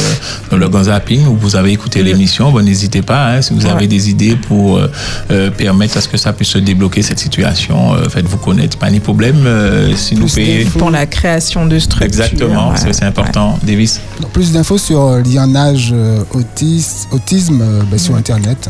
le 0.53 0.69
Gonzapping 0.69 1.27
ou 1.27 1.37
vous 1.37 1.57
avez 1.57 1.73
écouté 1.73 2.03
l'émission, 2.03 2.51
bon, 2.53 2.65
n'hésitez 2.65 3.03
pas. 3.03 3.29
hein, 3.33 3.43
si 3.43 3.55
vous 3.55 3.65
avez 3.67 3.77
Ouais. 3.77 3.87
des 3.87 4.11
idées 4.11 4.37
pour 4.37 4.79
euh, 4.79 4.91
euh, 5.31 5.51
permettre 5.51 5.97
à 5.99 6.01
ce 6.01 6.09
que 6.09 6.17
ça 6.17 6.33
puisse 6.33 6.49
se 6.49 6.59
débloquer 6.59 7.03
cette 7.03 7.19
situation, 7.19 7.95
euh, 7.95 8.09
faites-vous 8.09 8.39
connaître. 8.39 8.77
Pas 8.79 8.91
ni 8.91 9.01
problème. 9.01 9.45
euh, 9.47 9.95
si 9.97 10.15
nous 10.17 10.27
payez. 10.29 10.65
pour 10.65 10.91
la 10.91 11.07
création 11.07 11.67
de 11.67 11.79
structures. 11.79 12.07
Exactement, 12.07 12.71
ouais. 12.71 12.77
c'est 12.77 12.93
c'est 12.93 13.05
important. 13.05 13.59
Davis. 13.63 14.01
Donc, 14.21 14.31
plus 14.33 14.53
d'infos 14.53 14.79
sur 14.79 15.01
euh, 15.03 15.21
l'IANAGE 15.23 15.91
euh, 15.93 16.23
autis- 16.35 17.07
autisme 17.13 17.61
euh, 17.63 17.83
ben, 17.91 17.99
sur 17.99 18.15
Internet. 18.17 18.69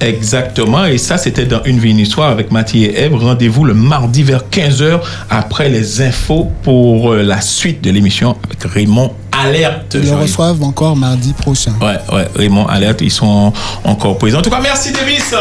Exactement. 0.00 0.84
Et 0.86 0.98
ça, 0.98 1.18
c'était 1.18 1.46
dans 1.46 1.62
Une 1.64 1.78
vie, 1.78 1.90
une 1.90 1.98
histoire 1.98 2.30
avec 2.30 2.50
Mathieu 2.50 2.82
et 2.82 3.04
Eve. 3.04 3.14
Rendez-vous 3.14 3.64
le 3.64 3.74
mardi 3.74 4.22
vers 4.22 4.44
15h 4.50 5.00
après 5.30 5.68
les 5.68 6.02
infos 6.02 6.50
pour 6.62 7.12
euh, 7.12 7.22
la 7.22 7.40
suite 7.40 7.82
de 7.82 7.90
l'émission 7.90 8.36
avec 8.44 8.62
Raymond 8.64 9.12
Alerte. 9.32 9.94
Ils 9.94 10.10
le 10.10 10.16
reçoivent 10.16 10.62
encore 10.62 10.96
mardi 10.96 11.32
prochain. 11.32 11.72
Ouais, 11.80 11.98
ouais, 12.14 12.28
Raymond 12.36 12.66
Alerte, 12.66 13.00
ils 13.00 13.10
sont 13.10 13.52
encore 13.84 14.18
présents. 14.18 14.38
En 14.38 14.42
tout 14.42 14.50
cas, 14.50 14.60
merci 14.60 14.92
Davis. 14.92 15.34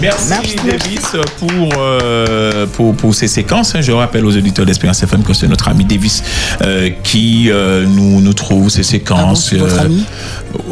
Merci, 0.00 0.56
Davis 0.66 1.16
pour, 1.38 1.68
euh, 1.78 2.66
pour, 2.74 2.94
pour 2.94 3.14
ces 3.14 3.28
séquences. 3.28 3.74
hein. 3.74 3.80
Je 3.80 3.92
rappelle 3.92 4.24
aux 4.26 4.36
auditeurs 4.36 4.66
d'Espérance 4.66 5.02
FM 5.02 5.22
que 5.22 5.32
c'est 5.32 5.46
notre 5.46 5.68
ami 5.68 5.84
Davis 5.84 6.22
euh, 6.62 6.90
qui 7.02 7.50
euh, 7.50 7.86
nous, 7.86 8.20
nous 8.20 8.32
trouve 8.32 8.68
ces 8.68 8.82
séquences. 8.82 9.52
votre 9.54 9.76
euh, 9.80 9.84
ami 9.84 10.04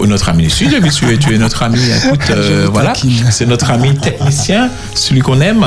notre 0.07 0.29
ami. 0.29 0.49
Si, 0.49 0.69
Davis, 0.69 0.95
tu 0.95 1.13
es, 1.13 1.17
tu 1.17 1.35
es 1.35 1.39
notre 1.39 1.63
ami. 1.65 1.79
Écoute, 2.07 2.21
voilà, 2.71 2.93
c'est 3.31 3.47
notre 3.47 3.71
ami 3.71 3.95
technicien, 3.97 4.71
celui 4.95 5.21
qu'on 5.23 5.41
aime, 5.41 5.65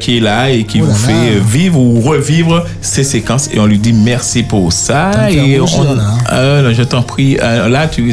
qui 0.00 0.18
est 0.18 0.20
là 0.20 0.50
et 0.50 0.64
qui 0.64 0.80
Oh 0.80 0.86
là 0.86 0.92
vous 0.92 1.08
là. 1.08 1.14
fait 1.14 1.38
vivre 1.40 1.78
ou 1.80 2.00
revivre 2.00 2.64
ces 2.80 3.02
séquences. 3.04 3.48
Et 3.52 3.58
on 3.58 3.66
lui 3.66 3.78
dit 3.78 3.92
merci 3.92 4.42
pour 4.44 4.72
ça. 4.72 5.28
Et 5.30 5.60
on- 5.60 5.94
là. 5.94 6.14
Euh, 6.32 6.62
non, 6.62 6.72
je 6.74 6.82
t'en 6.82 7.02
prie. 7.02 7.34
Là, 7.36 7.86
tu. 7.88 8.12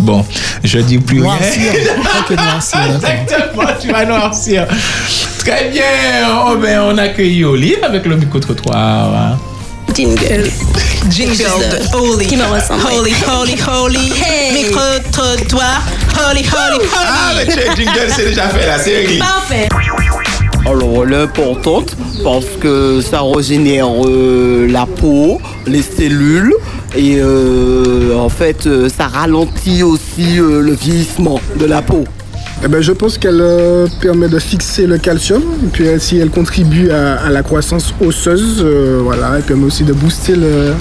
Bon, 0.00 0.24
je 0.64 0.78
dis 0.78 0.98
plus 0.98 1.20
rien. 1.20 1.30
Noircir. 1.34 1.72
Ok, 2.20 2.30
noircir. 2.36 2.78
Exactement, 2.94 3.62
tu 3.80 3.88
vas 3.92 4.04
noircir. 4.04 4.66
Très 5.38 5.68
bien. 5.70 5.82
Oh, 6.46 6.56
ben, 6.60 6.80
on 6.82 6.98
accueille 6.98 7.44
Olive 7.44 7.78
avec 7.82 8.06
le 8.06 8.16
micro-trottoir. 8.16 9.14
hein. 9.14 9.38
Jingle. 9.94 10.48
Jingle 11.10 11.36
de 11.38 11.96
Holy. 11.96 12.26
Qui 12.26 12.36
me 12.36 12.44
ressemble. 12.44 12.82
Holy, 12.96 13.14
holy, 13.26 13.56
holy. 13.66 14.12
Hey. 14.24 14.64
Micro-trottoir. 14.64 15.82
Holy, 16.30 16.40
holy, 16.46 16.86
Ah, 16.96 17.32
mais 17.36 17.42
holy. 17.42 17.52
tu 17.54 17.60
es 17.60 17.76
jingle, 17.84 18.08
c'est 18.14 18.24
déjà 18.26 18.48
fait 18.48 18.66
la 18.66 18.78
série. 18.78 19.18
Parfait. 19.18 19.68
Alors, 20.66 21.04
elle 21.06 21.12
est 21.14 21.22
importante 21.22 21.96
parce 22.22 22.44
que 22.60 23.00
ça 23.00 23.20
régénère 23.22 23.86
euh, 24.04 24.66
la 24.70 24.84
peau, 24.86 25.40
les 25.66 25.82
cellules 25.82 26.54
et 26.96 27.16
euh, 27.18 28.16
en 28.16 28.28
fait, 28.28 28.66
euh, 28.66 28.88
ça 28.88 29.06
ralentit 29.08 29.82
aussi 29.82 30.38
euh, 30.38 30.62
le 30.62 30.72
vieillissement 30.72 31.40
de 31.58 31.66
la 31.66 31.82
peau. 31.82 32.04
Eh 32.64 32.66
ben, 32.66 32.80
je 32.80 32.90
pense 32.90 33.18
qu'elle 33.18 33.40
euh, 33.40 33.86
permet 34.00 34.26
de 34.28 34.38
fixer 34.38 34.86
le 34.86 34.98
calcium, 34.98 35.42
et 35.64 35.68
puis 35.72 35.86
elle, 35.86 36.00
si 36.00 36.18
elle 36.18 36.30
contribue 36.30 36.90
à, 36.90 37.14
à 37.26 37.30
la 37.30 37.42
croissance 37.42 37.94
osseuse, 38.00 38.62
euh, 38.64 39.00
voilà, 39.02 39.34
elle 39.36 39.42
permet 39.42 39.66
aussi 39.66 39.84
de 39.84 39.92
booster 39.92 40.34
le, 40.34 40.72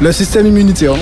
le 0.00 0.12
système 0.12 0.46
immunitaire. 0.46 0.94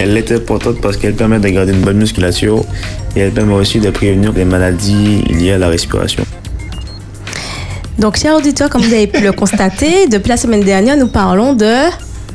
Elle 0.00 0.16
est 0.16 0.32
importante 0.32 0.80
parce 0.80 0.96
qu'elle 0.96 1.14
permet 1.14 1.38
de 1.38 1.48
garder 1.48 1.72
une 1.72 1.82
bonne 1.82 1.98
musculation 1.98 2.66
et 3.14 3.20
elle 3.20 3.32
permet 3.32 3.54
aussi 3.54 3.78
de 3.78 3.90
prévenir 3.90 4.32
des 4.32 4.44
maladies 4.44 5.22
liées 5.28 5.52
à 5.52 5.58
la 5.58 5.68
respiration. 5.68 6.24
Donc, 7.98 8.16
chers 8.16 8.34
auditeurs, 8.34 8.68
comme 8.68 8.82
vous 8.82 8.94
avez 8.94 9.06
pu 9.06 9.20
le 9.22 9.30
constater, 9.32 10.08
depuis 10.08 10.30
la 10.30 10.36
semaine 10.38 10.64
dernière, 10.64 10.96
nous 10.96 11.08
parlons 11.08 11.52
de... 11.52 11.72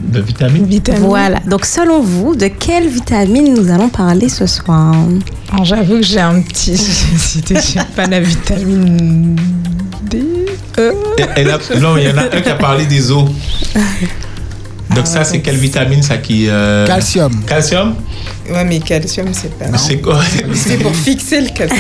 De 0.02 0.22
vitamines. 0.22 0.68
Voilà. 1.00 1.40
Donc, 1.48 1.66
selon 1.66 2.02
vous, 2.02 2.36
de 2.36 2.48
quelle 2.48 2.88
vitamine 2.88 3.54
nous 3.56 3.72
allons 3.72 3.90
parler 3.90 4.30
ce 4.30 4.46
soir? 4.46 4.96
Alors, 5.52 5.66
j'avoue 5.66 5.96
que 5.98 6.04
j'ai 6.04 6.20
un 6.20 6.42
petit. 6.42 6.76
J'ai 7.50 7.80
pas 7.96 8.06
la 8.06 8.20
vitamine 8.20 9.36
D. 10.10 10.24
E. 10.78 10.94
Elle 11.36 11.50
a- 11.50 11.60
non, 11.80 11.98
il 11.98 12.04
y 12.04 12.12
en 12.12 12.18
a 12.18 12.24
un 12.24 12.42
qui 12.42 12.50
a 12.50 12.56
parlé 12.56 12.86
des 12.86 13.12
os. 13.12 13.30
Donc 14.96 15.08
ça, 15.08 15.24
c'est 15.24 15.42
quelle 15.42 15.58
vitamine 15.58 16.02
ça 16.04 16.18
qui... 16.18 16.48
euh, 16.48 16.86
Calcium. 16.86 17.44
Calcium? 17.46 17.96
Ouais, 18.50 18.64
mais 18.64 18.80
calcium, 18.80 19.28
c'est 19.34 19.52
pas. 19.58 19.78
C'est 19.78 19.98
quoi 19.98 20.20
C'est 20.56 20.78
pour 20.78 20.96
fixer 20.96 21.42
le 21.42 21.50
calcium. 21.50 21.80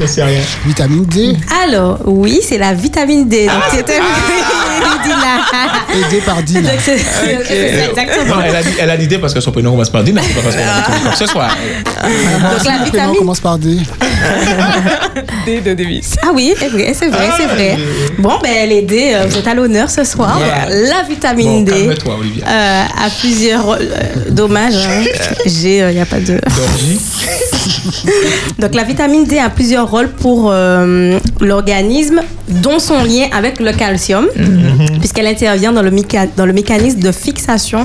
Je 0.00 0.06
sais 0.06 0.22
rien. 0.24 0.40
Vitamine 0.66 1.04
D, 1.04 1.36
Alors, 1.64 2.00
oui, 2.06 2.40
c'est 2.42 2.58
la 2.58 2.74
vitamine 2.74 3.28
D. 3.28 3.46
Donc, 3.46 3.54
c'était... 3.72 4.00
Il 4.00 5.02
dit 5.04 5.10
là. 5.10 6.06
aidé 6.08 6.20
par 6.22 6.42
Dina. 6.42 6.60
Donc, 6.72 6.80
c'est- 6.84 6.98
c'est 6.98 7.04
ça, 7.04 7.90
exactement. 7.90 8.36
Non, 8.36 8.42
elle 8.44 8.56
a 8.56 8.62
dit, 8.62 8.68
elle 8.80 8.90
a 8.90 8.96
dit 8.96 9.06
D 9.06 9.18
parce 9.18 9.32
que 9.34 9.40
son 9.40 9.52
prénom 9.52 9.70
commence 9.72 9.90
par 9.90 10.02
D, 10.02 10.12
mais 10.12 10.20
c'est 10.22 10.34
pas 10.34 10.40
parce 10.42 10.56
qu'elle 10.56 10.68
a 10.68 10.98
dit 11.04 11.10
que 11.10 11.16
ce 11.18 11.26
soit. 11.26 11.48
Donc, 11.48 12.02
la 12.02 12.48
Le 12.56 12.60
prénom 12.64 12.84
vitamine 12.84 13.16
commence 13.18 13.40
par 13.40 13.58
D. 13.58 13.76
D 15.46 15.60
de 15.60 15.74
Davis. 15.74 16.16
Ah 16.22 16.28
oui, 16.34 16.54
c'est 16.58 16.68
vrai, 16.68 16.92
c'est 16.94 17.08
vrai, 17.08 17.28
c'est 17.36 17.46
vrai. 17.46 17.76
Bon, 18.18 18.32
ben 18.42 18.68
les 18.68 18.82
D, 18.82 19.12
euh, 19.14 19.26
vous 19.28 19.36
êtes 19.38 19.46
à 19.46 19.54
l'honneur 19.54 19.90
ce 19.90 20.04
soir. 20.04 20.38
Yeah. 20.38 20.68
La 20.88 21.02
vitamine 21.08 21.64
Bon, 21.64 21.72
D 21.72 21.86
calme-toi, 21.86 22.14
Olivia. 22.20 22.44
euh, 22.46 22.82
a 23.06 23.10
plusieurs... 23.20 23.70
euh, 23.70 23.78
dommage, 24.30 24.74
hein. 24.76 25.04
J'ai, 25.46 25.67
il 25.76 25.94
n'y 25.94 26.00
a 26.00 26.06
pas 26.06 26.20
de... 26.20 26.40
Donc 28.58 28.74
la 28.74 28.84
vitamine 28.84 29.24
D 29.24 29.38
a 29.38 29.50
plusieurs 29.50 29.90
rôles 29.90 30.10
pour 30.10 30.50
euh, 30.52 31.18
l'organisme, 31.40 32.20
dont 32.48 32.78
son 32.78 33.02
lien 33.04 33.26
avec 33.32 33.60
le 33.60 33.72
calcium, 33.72 34.26
puisqu'elle 35.00 35.26
intervient 35.26 35.72
dans 35.72 35.82
le, 35.82 35.90
méca- 35.90 36.28
dans 36.36 36.46
le 36.46 36.52
mécanisme 36.52 37.00
de 37.00 37.12
fixation 37.12 37.84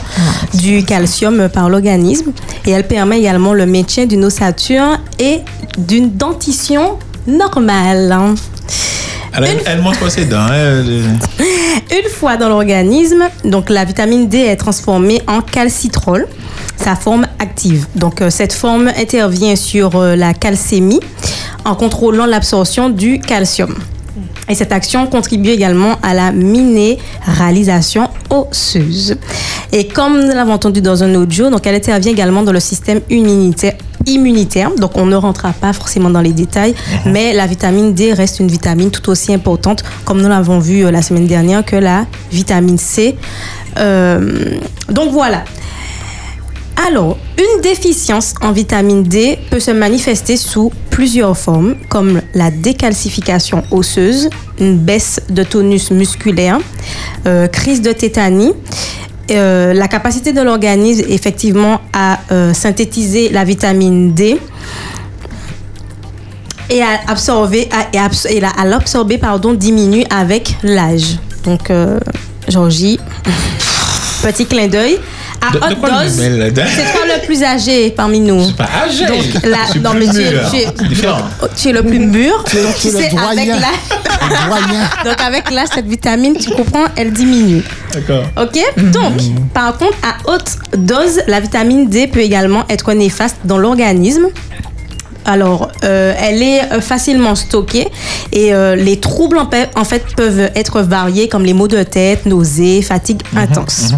du 0.56 0.84
calcium 0.84 1.50
par 1.50 1.70
l'organisme. 1.70 2.32
Et 2.66 2.72
elle 2.72 2.88
permet 2.88 3.20
également 3.20 3.54
le 3.54 3.66
maintien 3.66 4.06
d'une 4.06 4.26
ossature 4.26 4.98
et 5.20 5.40
d'une 5.78 6.12
dentition 6.12 6.98
normale. 7.28 8.16
Elle, 9.36 9.62
elle 9.66 9.82
montre 9.82 10.10
ses 10.12 10.26
dents. 10.26 10.38
hein, 10.40 10.54
elle- 10.54 11.18
Une 12.04 12.10
fois 12.10 12.38
dans 12.38 12.50
l'organisme, 12.50 13.24
donc 13.46 13.70
la 13.70 13.84
vitamine 13.84 14.28
D 14.28 14.38
est 14.38 14.56
transformée 14.56 15.22
en 15.28 15.42
calcitrol, 15.42 16.28
sa 16.84 16.96
forme 16.96 17.26
active. 17.40 17.88
Donc 17.96 18.22
euh, 18.22 18.30
cette 18.30 18.54
forme 18.54 18.90
intervient 18.98 19.56
sur 19.56 19.96
euh, 19.96 20.16
la 20.16 20.34
calcémie 20.34 21.00
en 21.66 21.76
contrôlant 21.76 22.26
l'absorption 22.26 22.90
du 22.90 23.20
calcium. 23.20 23.74
Et 24.50 24.56
cette 24.56 24.74
action 24.74 25.08
contribue 25.08 25.50
également 25.50 25.96
à 26.04 26.14
la 26.14 26.34
minéralisation 26.34 28.10
osseuse. 28.30 29.16
Et 29.72 29.88
comme 29.88 30.20
nous 30.20 30.34
l'avons 30.34 30.54
entendu 30.54 30.82
dans 30.82 31.02
un 31.02 31.16
audio, 31.16 31.50
donc 31.50 31.66
elle 31.66 31.76
intervient 31.76 32.12
également 32.12 32.44
dans 32.44 32.52
le 32.52 32.60
système 32.60 33.00
immunitaire 33.10 33.76
immunitaire. 34.06 34.72
Donc, 34.76 34.98
on 34.98 35.06
ne 35.06 35.16
rentrera 35.16 35.54
pas 35.54 35.72
forcément 35.72 36.10
dans 36.10 36.20
les 36.20 36.34
détails, 36.34 36.76
mais 37.06 37.34
la 37.34 37.48
vitamine 37.48 37.94
D 37.94 38.14
reste 38.14 38.42
une 38.42 38.50
vitamine 38.50 38.92
tout 38.92 39.10
aussi 39.10 39.34
importante, 39.34 39.84
comme 40.06 40.22
nous 40.22 40.28
l'avons 40.28 40.60
vu 40.60 40.86
euh, 40.86 40.92
la 40.92 41.02
semaine 41.02 41.26
dernière, 41.26 41.64
que 41.64 41.78
la 41.78 42.06
vitamine 42.32 42.78
C. 42.78 43.16
Euh, 43.78 44.58
donc, 44.90 45.12
voilà. 45.12 45.44
Alors, 46.76 47.18
une 47.38 47.62
déficience 47.62 48.34
en 48.42 48.52
vitamine 48.52 49.04
D 49.04 49.38
peut 49.50 49.60
se 49.60 49.72
manifester 49.72 50.38
sous 50.38 50.72
plusieurs 50.90 51.38
formes, 51.38 51.76
comme 51.88 52.22
la 52.34 52.52
décalcification 52.52 53.64
osseuse, 53.72 54.30
une 54.60 54.78
baisse 54.78 55.22
de 55.30 55.44
tonus 55.44 55.92
musculaire, 55.92 56.60
euh, 57.26 57.48
crise 57.48 57.82
de 57.82 57.92
tétanie, 57.92 58.54
euh, 59.32 59.74
la 59.74 59.88
capacité 59.88 60.34
de 60.34 60.42
l'organisme 60.42 61.06
effectivement 61.10 61.80
à 61.94 62.20
euh, 62.32 62.54
synthétiser 62.54 63.30
la 63.30 63.44
vitamine 63.44 64.14
D 64.14 64.40
et 66.70 66.82
à 66.82 67.00
et 68.30 68.44
à 68.44 68.66
l'absorber 68.66 69.18
pardon 69.18 69.54
diminue 69.54 70.04
avec 70.10 70.56
l'âge. 70.64 71.18
Donc 71.44 71.72
Georgie, 72.48 73.00
petit 74.24 74.46
clin 74.46 74.68
d'œil. 74.68 75.00
À 75.46 75.52
De- 75.52 75.58
haute 75.58 75.82
dose, 75.82 76.12
c'est 76.16 76.92
toi 76.94 77.02
le 77.06 77.26
plus 77.26 77.44
âgé 77.44 77.92
parmi 77.92 78.20
nous. 78.22 78.52
Pas 78.54 78.70
âgé. 78.86 79.06
Donc, 79.06 79.44
la- 79.44 79.66
Je 79.66 79.72
suis 79.72 79.80
non, 79.82 79.92
plus 79.92 80.08
mais 80.08 80.14
tu 80.14 80.22
es, 80.22 80.32
mûr. 80.32 80.50
tu 80.50 80.58
es- 80.58 80.68
C'est 80.78 80.88
différent. 80.88 81.18
tu 81.58 81.68
es 81.70 81.72
le 81.74 81.84
plus 81.84 82.00
mûr. 82.00 82.44
Tu 82.46 82.58
sais, 82.90 83.12
avec 83.18 83.48
l'âge, 83.48 83.60
donc 85.06 85.22
avec 85.22 85.52
l'âge, 85.52 85.68
cette 85.76 85.88
vitamine, 85.88 86.38
tu 86.38 86.50
comprends, 86.52 86.86
elle 86.96 87.12
diminue. 87.12 87.64
D'accord. 87.94 88.24
Ok? 88.42 88.60
Donc, 88.92 89.14
par 89.54 89.78
contre, 89.78 89.98
à 90.04 90.32
haute 90.32 90.52
dose, 90.78 91.20
la 91.28 91.40
vitamine 91.40 91.90
D 91.90 92.08
peut 92.08 92.22
également 92.22 92.64
être 92.70 92.94
néfaste 92.94 93.38
dans 93.44 93.58
l'organisme. 93.58 94.28
Alors, 95.26 95.72
euh, 95.86 96.14
elle 96.20 96.42
est 96.44 96.62
euh, 96.74 96.82
facilement 96.82 97.36
stockée 97.36 97.88
et 98.34 98.54
euh, 98.54 98.76
les 98.76 99.00
troubles 99.00 99.38
en, 99.38 99.84
fait 99.86 100.04
peuvent 100.18 100.52
être 100.56 100.82
variés 100.82 101.30
comme 101.30 101.44
les 101.46 101.54
maux 101.54 101.70
de 101.70 101.82
tête, 101.84 102.26
nausées, 102.26 102.82
fatigue 102.82 103.22
intense. 103.36 103.94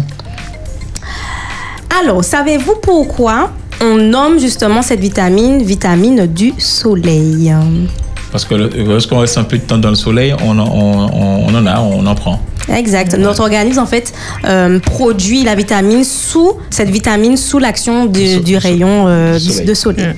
Alors, 1.90 2.24
savez-vous 2.24 2.74
pourquoi 2.82 3.50
on 3.80 3.94
nomme 3.96 4.38
justement 4.38 4.82
cette 4.82 5.00
vitamine 5.00 5.62
vitamine 5.62 6.26
du 6.26 6.52
soleil? 6.58 7.52
Parce 8.32 8.44
que 8.44 8.54
lorsqu'on 8.54 9.20
reste 9.20 9.38
un 9.38 9.44
peu 9.44 9.56
de 9.58 9.62
temps 9.62 9.78
dans 9.78 9.90
le 9.90 9.94
soleil, 9.94 10.34
on, 10.44 10.58
en- 10.58 10.68
on, 10.68 11.06
on- 11.06 11.46
on 11.48 11.54
en 11.54 11.66
a, 11.66 11.80
on 11.80 12.04
en 12.06 12.14
prend. 12.14 12.40
Exact. 12.74 13.14
Notre 13.16 13.40
organisme, 13.42 13.78
en 13.78 13.86
fait, 13.86 14.12
euh, 14.44 14.80
produit 14.80 15.44
la 15.44 15.54
vitamine 15.54 16.02
sous, 16.02 16.52
cette 16.68 16.90
vitamine 16.90 17.36
sous 17.36 17.60
l'action 17.60 18.06
du, 18.06 18.40
du 18.40 18.56
rayon 18.56 19.04
euh, 19.06 19.38
du- 19.38 19.64
de 19.64 19.74
soleil. 19.74 20.08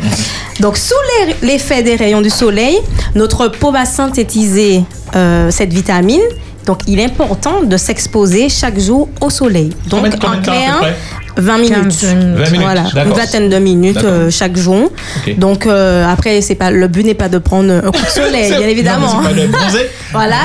Donc, 0.58 0.78
sous 0.78 0.94
l'effet 1.42 1.82
des 1.82 1.94
rayons 1.96 2.22
du 2.22 2.30
soleil, 2.30 2.78
notre 3.14 3.48
peau 3.48 3.70
va 3.70 3.84
synthétiser 3.84 4.82
euh, 5.14 5.50
cette 5.50 5.72
vitamine. 5.74 6.22
Donc, 6.64 6.80
il 6.86 6.98
est 7.00 7.04
important 7.04 7.62
de 7.62 7.76
s'exposer 7.76 8.48
chaque 8.48 8.78
jour 8.78 9.08
au 9.20 9.30
soleil. 9.30 9.70
Donc, 9.88 10.00
Combien- 10.04 10.18
combien 10.18 10.38
en 10.38 10.42
clair, 10.80 10.94
20 11.38 11.58
minutes. 11.58 12.04
20 12.04 12.14
minutes, 12.50 12.60
Voilà, 12.60 12.84
une 13.04 13.12
vingtaine 13.12 13.48
de 13.48 13.58
minutes 13.58 14.04
euh, 14.04 14.30
chaque 14.30 14.56
jour. 14.56 14.90
Donc, 15.36 15.66
euh, 15.66 16.04
après, 16.06 16.40
c'est 16.40 16.54
pas, 16.56 16.70
le 16.70 16.88
but 16.88 17.04
n'est 17.06 17.14
pas 17.14 17.28
de 17.28 17.38
prendre 17.38 17.72
un 17.72 17.80
coup 17.90 18.04
de 18.04 18.10
soleil, 18.22 18.50
bien 18.50 18.68
évidemment. 18.68 19.20
non, 19.22 19.30
voilà. 20.12 20.36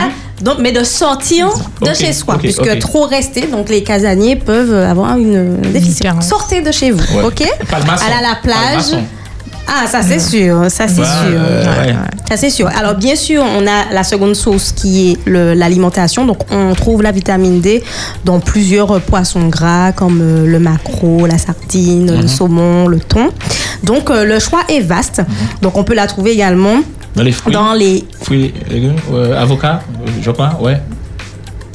Donc, 0.42 0.56
mais 0.60 0.72
de 0.72 0.84
sortir 0.84 1.48
de 1.82 1.94
chez 1.94 2.12
soi, 2.14 2.38
puisque 2.38 2.80
trop 2.80 3.06
rester, 3.06 3.48
donc 3.48 3.70
les 3.70 3.84
casaniers 3.84 4.36
peuvent 4.36 4.74
avoir 4.74 5.18
une 5.18 5.58
déficience. 5.72 6.28
Sortez 6.28 6.62
de 6.62 6.72
chez 6.72 6.92
vous, 6.92 7.00
Ouais. 7.18 7.24
ok. 7.26 7.42
Allez 7.42 8.14
à 8.18 8.22
la 8.22 8.36
plage. 8.42 9.00
Ah, 9.68 9.88
ça 9.88 10.02
c'est 10.02 10.20
sûr, 10.20 10.66
ça 10.70 10.88
c'est 10.88 10.96
sûr. 11.04 11.06
euh, 11.26 11.64
ouais. 11.86 11.96
Ça 12.30 12.38
c'est 12.38 12.50
sûr. 12.50 12.68
Alors 12.78 12.96
bien 12.96 13.16
sûr, 13.16 13.42
on 13.44 13.66
a 13.66 13.92
la 13.94 14.04
seconde 14.04 14.36
source 14.36 14.72
qui 14.72 15.12
est 15.12 15.18
l'alimentation. 15.30 16.26
Donc 16.26 16.40
on 16.52 16.74
trouve 16.76 17.02
la 17.02 17.12
vitamine 17.12 17.60
D 17.62 17.84
dans 18.26 18.40
plusieurs 18.40 19.00
poissons 19.02 19.48
gras 19.48 19.92
comme 19.94 20.20
euh, 20.22 20.46
le 20.46 20.60
maquereau, 20.60 21.26
la 21.26 21.38
sardine, 21.38 22.12
Mhm. 22.12 22.22
le 22.22 22.28
saumon, 22.28 22.88
le 22.88 23.00
thon. 23.00 23.30
Donc 23.84 24.10
euh, 24.10 24.26
le 24.26 24.40
choix 24.40 24.62
est 24.70 24.82
vaste. 24.82 25.22
Donc 25.62 25.78
on 25.78 25.84
peut 25.84 25.96
la 25.96 26.08
trouver 26.08 26.32
également 26.32 26.76
Dans 27.16 27.24
les 27.24 27.32
fruits. 27.32 27.54
dans 27.54 27.74
les 27.74 28.04
Fruits, 28.22 28.54
légumes, 28.70 28.96
euh, 29.14 29.42
avocats, 29.42 29.82
je 30.22 30.30
crois, 30.32 30.58
ouais. 30.62 30.80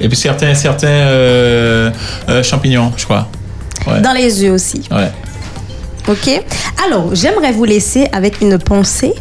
Et 0.00 0.09
puis 0.09 0.16
certains, 0.16 0.54
certains 0.54 1.90
champignons, 2.42 2.92
je 2.97 3.04
crois. 3.04 3.26
Ouais. 3.87 4.00
dans 4.02 4.12
les 4.12 4.45
œufs 4.45 4.52
aussi. 4.52 4.83
Ouais. 4.90 5.11
Ok. 6.09 6.31
Alors, 6.87 7.15
j'aimerais 7.15 7.53
vous 7.53 7.65
laisser 7.65 8.09
avec 8.12 8.41
une 8.41 8.59
pensée 8.59 9.12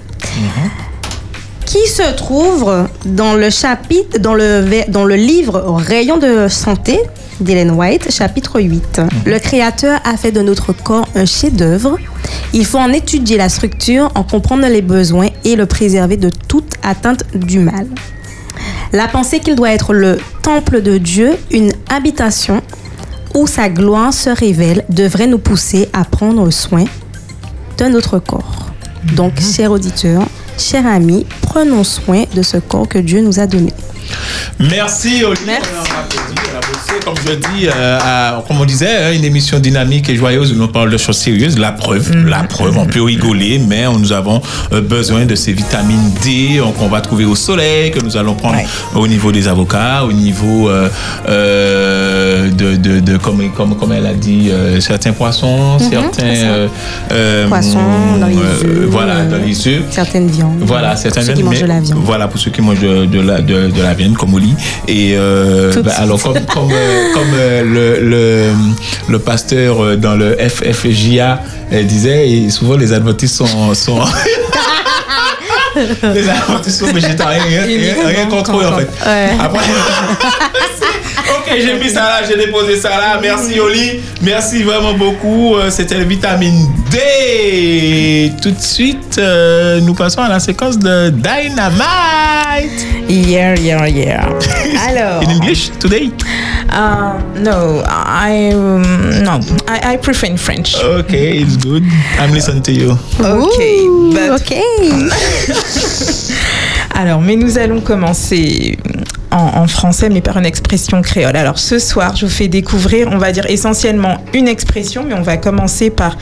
qui 1.66 1.86
se 1.88 2.16
trouve 2.16 2.88
dans 3.06 3.34
le 3.34 3.50
chapitre, 3.50 4.20
dans 4.20 4.34
le, 4.34 4.62
ve- 4.62 4.90
dans 4.90 5.04
le 5.04 5.16
livre 5.16 5.62
Rayon 5.78 6.18
de 6.18 6.48
santé 6.48 7.00
d'Hélène 7.42 7.72
White, 7.72 8.10
chapitre 8.12 8.62
8. 8.62 9.02
Le 9.26 9.38
Créateur 9.40 10.00
a 10.06 10.16
fait 10.16 10.32
de 10.32 10.42
notre 10.42 10.72
corps 10.72 11.08
un 11.16 11.26
chef-d'œuvre. 11.26 11.98
Il 12.54 12.66
faut 12.66 12.80
en 12.80 12.92
étudier 12.94 13.38
la 13.38 13.50
structure, 13.50 14.10
en 14.16 14.24
comprendre 14.24 14.66
les 14.68 14.82
besoins 14.82 15.28
et 15.44 15.56
le 15.56 15.66
préserver 15.66 16.16
de 16.18 16.30
toute 16.48 16.74
atteinte 16.84 17.24
du 17.36 17.60
mal. 17.60 17.86
La 18.94 19.08
pensée 19.10 19.40
qu'il 19.40 19.56
doit 19.56 19.72
être 19.72 19.94
le 19.94 20.18
temple 20.42 20.82
de 20.82 20.98
Dieu, 20.98 21.32
une 21.52 21.74
habitation 21.90 22.62
où 23.38 23.46
sa 23.46 23.70
gloire 23.70 24.14
se 24.14 24.32
révèle, 24.32 24.84
devrait 24.90 25.28
nous 25.28 25.38
pousser 25.38 25.88
à 25.94 26.04
prendre 26.04 26.50
soin 26.50 26.86
de 27.78 27.86
notre 27.86 28.18
corps. 28.18 28.72
Donc, 29.16 29.40
chers 29.40 29.72
auditeurs, 29.72 30.24
chers 30.58 30.88
amis, 30.88 31.24
prenons 31.44 31.84
soin 31.84 32.24
de 32.34 32.42
ce 32.42 32.58
corps 32.58 32.90
que 32.90 32.98
Dieu 32.98 33.22
nous 33.22 33.40
a 33.40 33.46
donné. 33.46 33.72
Merci 34.60 35.24
Olivier. 35.24 35.46
Merci. 35.46 36.77
Applaudit. 36.88 37.06
Comme 37.06 37.16
je 37.26 37.34
dis, 37.36 37.68
euh, 37.68 37.98
à- 38.02 38.44
comme 38.48 38.60
on 38.62 38.66
disait, 38.66 38.88
hein, 38.90 39.14
une 39.14 39.24
émission 39.24 39.60
dynamique 39.60 40.10
et 40.10 40.16
joyeuse 40.16 40.54
où 40.58 40.62
on 40.62 40.68
parle 40.68 40.90
de 40.90 40.98
choses 40.98 41.18
sérieuses. 41.18 41.58
La 41.58 41.72
preuve, 41.72 42.12
la 42.26 42.44
preuve, 42.44 42.78
on 42.78 42.86
peut 42.86 43.02
rigoler, 43.02 43.60
mais 43.66 43.86
nous 43.98 44.12
avons 44.12 44.42
euh, 44.74 44.82
besoin 44.82 45.26
de 45.26 45.36
ces 45.36 45.54
vitamines 45.54 46.12
D 46.24 46.60
qu'on 46.78 46.88
va 46.88 47.02
trouver 47.02 47.26
au 47.26 47.36
soleil, 47.36 47.92
que 47.92 48.00
nous 48.04 48.18
allons 48.18 48.36
prendre 48.36 48.58
au 48.96 49.08
niveau 49.08 49.32
des 49.32 49.48
avocats, 49.48 50.04
au 50.06 50.12
niveau 50.12 50.70
euh, 50.70 50.90
euh, 51.30 52.50
de, 52.52 52.76
de, 52.76 53.00
de- 53.00 53.18
comme, 53.18 53.50
comme, 53.52 53.76
comme 53.78 53.94
elle 53.94 54.06
a 54.06 54.14
dit, 54.14 54.52
certains 54.80 55.12
poissons, 55.14 55.78
Mhm, 55.80 55.90
certains 55.90 56.70
c'est 57.10 57.48
Poissons, 57.48 57.80
dans 58.20 58.28
les 58.28 58.36
œufs, 58.36 58.88
Voilà, 58.90 59.24
dans 59.26 59.38
les 59.38 59.68
œufs. 59.68 59.84
Certaines 59.92 60.28
viandes. 60.28 60.58
Voilà, 60.62 60.96
certaines 60.96 61.24
Ceux 61.24 61.34
qui 61.34 61.42
viandes, 61.42 61.54
mangent 61.54 61.62
de 61.62 61.68
la 61.68 61.80
viande. 61.80 62.00
Voilà, 62.04 62.28
pour 62.28 62.40
ceux 62.40 62.52
qui 62.52 62.62
mangent 62.62 62.80
de, 62.82 63.06
de 63.06 63.20
la, 63.22 63.42
de, 63.42 63.70
de 63.70 63.82
la 63.82 63.94
viande, 63.94 64.16
comme 64.16 64.34
Oli. 64.34 64.54
Et 64.88 65.14
euh, 65.16 65.72
Tout 65.74 65.80
de 65.80 65.86
bah, 65.86 65.94
alors, 65.98 66.22
comme, 66.22 66.40
comme, 66.46 66.70
euh, 66.78 67.14
comme 67.14 67.32
euh, 67.34 67.64
le, 67.64 68.00
le, 68.10 68.52
le 69.10 69.20
pasteur 69.20 69.84
euh, 69.84 69.96
dans 69.96 70.16
le 70.16 70.38
FFJA 70.38 71.42
disait, 71.84 72.30
et 72.30 72.50
souvent 72.50 72.78
les 72.78 72.94
adventistes 72.94 73.36
sont. 73.36 73.74
sont 73.74 74.00
les 76.14 76.30
adventistes 76.30 76.80
sont 76.80 76.94
végétariens, 76.94 77.44
rien, 77.44 77.64
rien, 77.66 78.08
rien 78.08 78.26
contre 78.28 78.58
eux 78.58 78.66
en 78.66 78.78
fait. 78.78 78.90
Après. 79.40 79.66
Ok, 81.30 81.54
j'ai 81.60 81.74
mis 81.78 81.90
ça 81.90 82.02
là, 82.02 82.22
j'ai 82.28 82.38
déposé 82.38 82.78
ça 82.78 82.90
là. 82.90 83.20
Merci 83.22 83.60
Oli, 83.60 84.00
merci 84.22 84.64
vraiment 84.64 84.94
beaucoup. 84.94 85.56
C'était 85.70 85.96
le 85.98 86.06
vitamine 86.06 86.68
D. 86.90 88.32
Tout 88.42 88.52
de 88.52 88.62
suite, 88.62 89.18
euh, 89.18 89.80
nous 89.82 89.94
passons 89.94 90.22
à 90.22 90.30
la 90.30 90.40
séquence 90.40 90.78
de 90.78 91.10
Dynamite. 91.10 92.86
Yeah, 93.10 93.56
yeah, 93.56 93.88
yeah. 93.88 94.30
Alors. 94.88 95.22
In 95.24 95.36
English 95.38 95.70
today? 95.80 96.12
Uh, 96.70 97.22
no, 97.40 97.84
I 97.86 98.52
um, 98.54 98.84
no, 99.24 99.40
I, 99.68 99.94
I 99.94 99.98
prefer 99.98 100.28
in 100.28 100.38
French. 100.38 100.76
Okay, 100.76 101.40
it's 101.40 101.58
good. 101.58 101.84
I'm 102.20 102.32
listening 102.32 102.64
to 102.64 102.72
you. 102.72 102.98
Okay, 103.20 103.88
but 104.14 104.32
ok. 104.42 104.62
Alors, 106.94 107.22
mais 107.22 107.36
nous 107.36 107.58
allons 107.58 107.80
commencer 107.80 108.78
en, 109.32 109.62
en 109.62 109.68
français, 109.68 110.10
mais 110.10 110.22
par 110.22 110.38
une 110.38 110.46
expression 110.46 111.02
créole. 111.02 111.36
Alors, 111.36 111.60
ce 111.60 111.80
soir, 111.80 112.16
je 112.16 112.26
vous 112.26 112.32
fais 112.32 112.48
découvrir, 112.48 113.10
on 113.12 113.18
va 113.18 113.32
dire 113.32 113.46
essentiellement 113.50 114.18
une 114.34 114.48
expression, 114.48 115.04
mais 115.08 115.14
on 115.14 115.22
va 115.22 115.38
commencer 115.38 115.90
par 115.90 116.18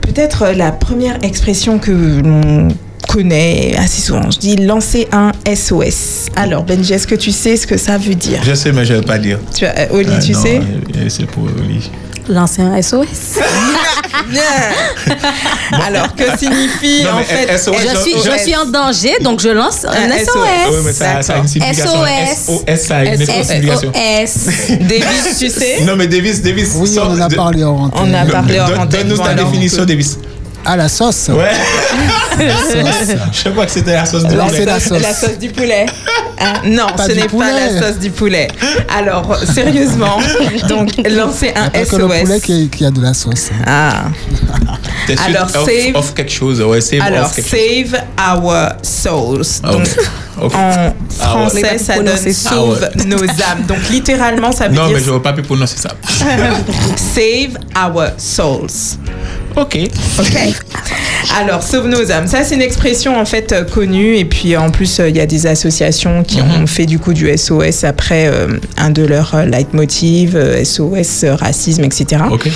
peut-être 0.00 0.48
la 0.54 0.70
première 0.72 1.22
expression 1.24 1.78
que 1.78 1.90
l'on 2.22 2.68
connaît 3.16 3.74
assez 3.78 4.02
souvent. 4.02 4.30
Je 4.30 4.38
dis 4.38 4.56
lancer 4.56 5.08
un 5.10 5.32
SOS. 5.54 6.26
Alors, 6.36 6.64
Benji, 6.64 6.92
est-ce 6.92 7.06
que 7.06 7.14
tu 7.14 7.30
sais 7.32 7.56
ce 7.56 7.66
que 7.66 7.78
ça 7.78 7.96
veut 7.96 8.14
dire? 8.14 8.40
Je 8.44 8.52
sais, 8.54 8.72
mais 8.72 8.84
je 8.84 8.92
ne 8.92 8.98
vais 8.98 9.06
pas 9.06 9.16
dire. 9.18 9.38
tu 9.54 9.64
as, 9.64 9.74
euh, 9.78 9.86
Oli, 9.92 10.08
Ah, 10.14 10.18
tu 10.20 10.32
non, 10.32 10.42
sais 10.42 10.58
euh, 10.60 11.08
C'est 11.08 11.24
pour 11.26 11.44
Oli. 11.44 11.90
Lancer 12.28 12.60
un 12.62 12.82
SOS. 12.82 13.38
Alors, 15.86 16.14
que 16.14 16.24
signifie 16.38 17.04
Non, 17.04 17.20
en 17.20 17.22
fait 17.22 17.56
SOS, 17.56 17.74
je, 17.80 18.00
suis, 18.00 18.14
je 18.22 18.38
suis 18.42 18.56
en 18.56 18.66
danger, 18.66 19.12
donc 19.22 19.40
je 19.40 19.48
lance 19.48 19.84
un, 19.84 19.90
Un 19.92 20.18
SOS. 20.18 20.34
Oui, 20.70 20.76
mais 20.84 20.92
ça, 20.92 21.22
ça 21.22 21.34
a 21.34 21.38
une 21.38 21.48
signification. 21.48 21.92
SOS. 22.02 22.64
SOS, 22.66 22.80
ça 22.86 22.96
a 22.96 23.04
une 23.04 23.18
signification. 23.18 23.92
SOS. 23.92 24.78
Davis, 24.80 25.38
tu 25.38 25.48
sais? 25.48 25.84
Non, 25.84 25.96
mais 25.96 26.06
Davis, 26.08 26.42
Davis. 26.42 26.72
Oui, 26.76 26.90
on 26.98 27.12
en 27.12 27.20
a 27.20 27.28
parlé 27.30 27.64
en 27.64 27.90
On 27.94 28.14
a 28.14 28.26
parlé 28.26 28.56
Donne- 28.56 28.78
antenne. 28.80 29.08
Donne-nous 29.08 29.24
ta 29.24 29.34
définition, 29.34 29.84
Davis. 29.84 30.18
À 30.66 30.76
la 30.76 30.88
sauce. 30.88 31.28
Ouais. 31.28 31.52
sauce. 32.38 33.16
Je 33.44 33.48
crois 33.50 33.66
que 33.66 33.72
c'était 33.72 33.92
la 33.94 34.04
sauce 34.04 34.24
Alors, 34.24 34.46
poulet. 34.46 34.58
c'est 34.58 34.64
la 34.66 34.80
sauce. 34.80 35.00
La 35.02 35.14
sauce 35.14 35.38
du 35.38 35.48
poulet. 35.50 35.86
Hein, 36.38 36.52
non, 36.66 36.86
Pas 36.96 37.04
ce 37.06 37.12
du 37.12 37.20
n'est 37.20 37.28
pas 37.28 37.52
la 37.52 37.80
sauce 37.80 37.98
du 37.98 38.10
poulet. 38.10 38.48
Alors, 38.94 39.38
sérieusement, 39.54 40.18
donc 40.68 40.90
lancer 41.08 41.52
un 41.56 41.70
Pas 41.70 41.84
que 41.84 41.96
le 41.96 42.06
poulet 42.08 42.26
SOS. 42.36 42.40
qui, 42.42 42.68
qui 42.68 42.84
a 42.84 42.90
de 42.90 43.00
la 43.00 43.14
sauce. 43.14 43.50
Ah. 43.66 44.04
T'es 45.06 45.16
sûr 45.16 45.24
Alors, 45.26 45.44
of, 45.44 45.64
save- 45.66 45.94
of 45.96 46.14
quelque 46.14 46.32
chose? 46.32 46.60
Ouais, 46.60 46.80
save 46.80 47.00
Alors, 47.00 47.26
of 47.26 47.34
quelque 47.34 47.48
chose. 47.48 47.58
save 47.92 48.02
our 48.42 48.68
souls. 48.82 49.46
Ah, 49.62 49.70
Donc, 49.72 49.86
en 50.38 50.48
Ah, 50.52 50.86
ouais. 50.86 50.92
français, 51.18 51.78
ça 51.78 51.94
donne 52.00 52.32
sauve 52.32 52.80
Ah, 52.92 52.98
ouais. 52.98 53.04
nos 53.06 53.22
âmes. 53.22 53.62
Donc, 53.66 53.88
littéralement, 53.88 54.52
ça 54.52 54.68
veut 54.68 54.74
Non, 54.74 54.88
mais 54.88 54.94
dire 54.96 55.04
je 55.04 55.10
ne 55.10 55.14
vais 55.16 55.22
pas 55.22 55.32
pu 55.32 55.42
prononcer 55.42 55.76
ça. 55.78 55.90
save 57.14 57.56
our 57.76 58.08
souls. 58.18 58.98
Ok. 59.56 59.78
Ok. 60.18 60.36
Alors, 61.38 61.62
sauve 61.62 61.88
nos 61.88 62.10
âmes. 62.12 62.26
Ça, 62.26 62.44
c'est 62.44 62.54
une 62.54 62.62
expression 62.62 63.18
en 63.18 63.24
fait 63.24 63.52
euh, 63.52 63.64
connue. 63.64 64.16
Et 64.16 64.24
puis, 64.24 64.56
en 64.56 64.70
plus, 64.70 65.00
euh, 65.00 65.08
il 65.08 65.16
y 65.16 65.20
a 65.20 65.26
des 65.26 65.46
associations 65.46 66.22
qui 66.22 66.40
Mhm. 66.42 66.62
ont 66.62 66.66
fait 66.66 66.86
du 66.86 66.98
coup 66.98 67.12
du 67.14 67.28
SOS 67.36 67.84
après 67.84 68.26
euh, 68.28 68.58
un 68.76 68.90
de 68.90 69.02
leurs 69.04 69.34
euh, 69.34 69.44
leitmotiv, 69.44 70.36
euh, 70.36 70.62
SOS, 70.62 71.24
euh, 71.24 71.34
racisme, 71.34 71.84
etc. 71.84 72.22
Ok. 72.30 72.48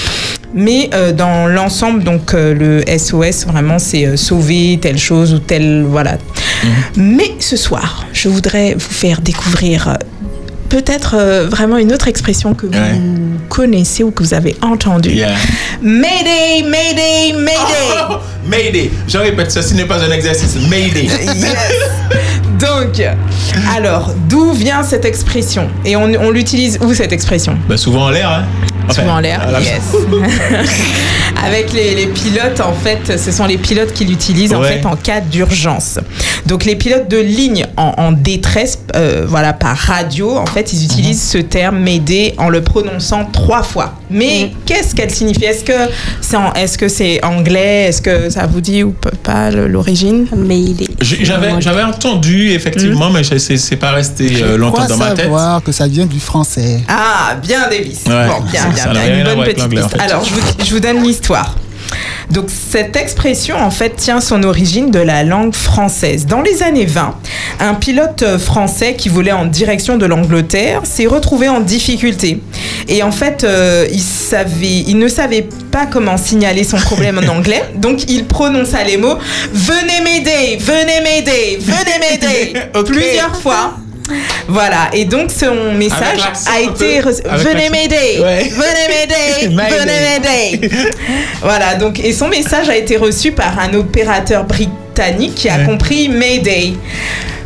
Mais 0.55 0.91
euh, 0.95 1.13
dans 1.13 1.47
l'ensemble, 1.47 2.03
donc 2.05 2.35
euh, 2.35 2.55
le 2.55 2.83
SOS, 2.99 3.47
vraiment, 3.47 3.79
c'est 3.79 4.07
euh, 4.07 4.17
sauver 4.17 4.79
telle 4.81 4.99
chose 4.99 5.33
ou 5.35 5.39
telle. 5.39 5.85
Voilà. 5.89 6.19
Mais 6.97 7.31
ce 7.39 7.57
soir, 7.57 8.07
je 8.13 8.29
voudrais 8.29 8.75
vous 8.75 8.81
faire 8.81 9.21
découvrir. 9.21 9.97
Peut-être 10.71 11.17
euh, 11.19 11.47
vraiment 11.49 11.77
une 11.79 11.93
autre 11.93 12.09
expression 12.09 12.55
que 12.55 12.65
vous 12.67 12.73
Ouais. 12.73 12.99
connaissez 13.49 14.03
ou 14.05 14.11
que 14.13 14.23
vous 14.23 14.35
avez 14.35 14.57
entendue. 14.63 15.11
Yeah. 15.11 15.35
Mayday, 15.83 16.63
Mayday, 16.63 17.33
Mayday. 17.35 18.09
Oh, 18.11 18.15
Mayday. 18.47 18.91
Je 19.09 19.19
répète, 19.19 19.51
ceci 19.51 19.75
n'est 19.75 19.85
pas 19.85 20.03
un 20.03 20.11
exercice. 20.13 20.57
Mayday. 20.71 21.09
Donc, 22.61 23.03
alors, 23.77 24.13
d'où 24.29 24.53
vient 24.53 24.83
cette 24.83 25.05
expression? 25.05 25.69
Et 25.85 25.97
on, 25.97 26.05
on 26.05 26.31
l'utilise 26.31 26.79
où 26.81 26.95
cette 26.95 27.13
expression? 27.13 27.59
Bah, 27.69 27.77
souvent 27.77 28.05
en 28.05 28.11
l'air, 28.11 28.31
hein. 28.31 28.45
Enfin, 28.89 29.03
Souvent 29.03 29.15
en 29.17 29.21
l'air, 29.21 29.47
la- 29.51 29.61
yes. 29.61 29.81
Avec 31.45 31.73
les, 31.73 31.95
les 31.95 32.07
pilotes, 32.07 32.61
en 32.61 32.73
fait, 32.75 33.19
ce 33.19 33.31
sont 33.33 33.47
les 33.47 33.57
pilotes 33.57 33.93
qui 33.93 34.05
l'utilisent 34.05 34.53
en 34.53 34.63
fait 34.63 34.85
en 34.85 34.97
cas 34.97 35.21
d'urgence. 35.21 35.99
Donc 36.47 36.65
les 36.65 36.77
pilotes 36.77 37.09
de 37.09 37.19
ligne 37.19 37.67
en, 37.77 37.95
en 37.97 38.13
détresse, 38.13 38.79
euh, 38.97 39.25
voilà, 39.29 39.53
par 39.53 39.77
radio, 39.77 40.37
en 40.37 40.47
fait, 40.47 40.73
ils 40.73 40.85
utilisent 40.85 41.23
ce 41.23 41.39
terme 41.39 41.79
Mayday 41.81 42.35
en 42.39 42.49
le 42.49 42.63
prononçant 42.63 43.25
trois 43.27 43.63
fois. 43.63 43.95
Mais 44.11 44.51
qu'est-ce 44.67 44.95
qu'elle 44.95 45.11
signifie? 45.11 45.45
Est-ce 45.45 45.65
que 46.79 46.89
c'est 46.89 47.25
anglais? 47.25 47.85
Est-ce 47.89 48.03
que 48.03 48.31
ça 48.31 48.47
vous 48.47 48.61
dit 48.61 48.83
ou 48.83 48.95
pas 49.23 49.51
l'origine? 49.51 50.27
J'avais, 51.01 51.61
j'avais 51.61 51.83
entendu, 51.83 52.51
effectivement, 52.51 53.11
mais 53.11 53.23
je- 53.23 53.39
c'est, 53.39 53.57
c'est 53.57 53.77
pas 53.77 53.93
resté 53.93 54.43
euh, 54.43 54.57
longtemps 54.57 54.87
dans 54.87 54.97
ma 54.97 55.11
tête. 55.11 55.25
savoir 55.27 55.63
que 55.63 55.73
ça 55.73 55.87
vient 55.87 56.07
du 56.07 56.21
français 56.21 56.81
Ah, 56.89 57.37
bien 57.41 57.69
Davis. 57.71 58.01
Ouais, 58.07 58.27
bon, 58.27 58.41
bien, 58.51 58.69
bien, 58.71 59.17
Une 59.19 59.25
bonne 59.25 59.45
petite 59.45 59.59
l'anglais, 59.59 59.83
en 59.83 59.89
piste. 59.89 59.97
fait. 59.97 60.03
Alors, 60.11 60.25
je 60.25 60.35
vous, 60.35 60.41
je 60.65 60.71
vous 60.75 60.81
donne 60.81 61.03
l'histoire. 61.03 61.55
Donc, 62.31 62.47
cette 62.49 62.97
expression, 62.97 63.57
en 63.57 63.71
fait, 63.71 63.97
tient 63.97 64.21
son 64.21 64.43
origine 64.43 64.91
de 64.91 65.01
la 65.01 65.25
langue 65.25 65.55
française. 65.55 66.27
Dans 66.27 66.43
les 66.43 66.63
années 66.63 66.87
20, 66.87 67.15
un 67.61 67.75
pilote 67.75 68.39
français 68.39 68.95
qui 68.95 69.09
volait 69.09 69.33
en 69.33 69.47
direction 69.47 69.97
de 69.97 70.07
l'Angleterre 70.07 70.83
s'est 70.85 71.07
retrouvé 71.07 71.49
en 71.49 71.61
difficulté. 71.61 72.41
Et 72.89 73.03
en 73.03 73.13
fait, 73.13 73.45
euh, 73.45 73.87
il, 73.93 74.01
savait, 74.01 74.85
il 74.87 74.99
ne 74.99 75.09
savait 75.09 75.49
pas 75.71 75.87
comment 75.87 76.17
signaler 76.17 76.65
son 76.65 76.79
problème 76.79 77.19
en 77.19 77.29
anglais. 77.29 77.65
Donc, 77.77 78.11
il 78.11 78.27
prononça 78.27 78.85
les 78.85 78.97
mots 78.97 79.17
«Venez 79.53 80.01
m'aider, 80.03 80.57
venez 80.61 81.01
m'aider, 81.03 81.59
venez 81.61 81.99
m'aider 82.01 82.61
plusieurs 82.85 83.37
fois. 83.41 83.75
Voilà, 84.49 84.89
et 84.93 85.05
donc 85.05 85.31
son 85.31 85.73
message 85.75 86.21
a 86.53 86.61
été 86.61 87.01
reçu. 87.01 87.23
Venez 87.25 87.71
m'aider, 87.71 88.21
Ouais. 88.23 88.51
venez 88.51 88.89
m'aider, 88.89 89.49
Mayday. 89.55 89.79
venez 89.79 90.61
m'aider. 90.61 90.91
voilà, 91.43 91.75
donc 91.77 91.99
et 92.01 92.13
son 92.13 92.29
message 92.29 92.69
a 92.69 92.77
été 92.77 92.97
reçu 92.97 93.33
par 93.33 93.59
un 93.59 93.73
opérateur 93.75 94.45
britannique 94.45 95.35
qui 95.35 95.49
a 95.49 95.59
Ouais. 95.59 95.65
compris 95.67 96.09
Mayday. 96.09 96.75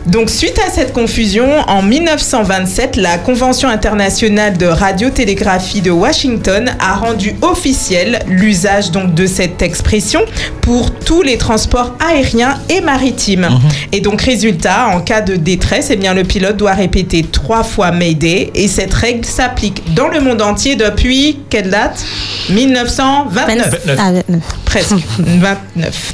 Donc, 0.07 0.29
suite 0.29 0.59
à 0.67 0.71
cette 0.71 0.93
confusion, 0.93 1.47
en 1.67 1.81
1927, 1.81 2.97
la 2.97 3.17
Convention 3.17 3.71
internationale 3.71 4.59
de 4.59 4.67
radiotélégraphie 4.67 5.81
de 5.81 5.91
Washington 5.91 6.71
a 6.79 6.95
rendu 6.97 7.35
officiel 7.41 8.19
l'usage 8.29 8.91
donc 8.91 9.15
de 9.15 9.25
cette 9.27 9.63
expression 9.63 10.21
pour 10.61 10.91
tous 10.93 11.23
les 11.23 11.39
transports 11.39 11.95
aériens 12.07 12.59
et 12.69 12.83
maritimes. 12.83 13.49
Et 13.93 14.01
donc, 14.01 14.21
résultat, 14.21 14.89
en 14.89 15.01
cas 15.01 15.23
de 15.23 15.37
détresse, 15.37 15.89
eh 15.91 15.97
bien, 15.97 16.13
le 16.13 16.23
pilote 16.25 16.59
doit 16.59 16.75
répéter 16.75 17.23
trois 17.23 17.65
fois 17.65 17.91
Mayday 17.91 18.51
et 18.55 18.69
cette 18.69 18.93
règle 18.93 19.25
s'applique 19.25 19.95
dans 19.95 20.09
le 20.09 20.21
monde 20.21 20.43
entier 20.43 20.77
depuis 20.77 21.39
quelle 21.49 21.71
date? 21.71 22.05
1929 22.51 23.97
Ah, 23.99 24.13
29. 24.13 24.43
presque 24.67 24.95
29. 25.19 26.13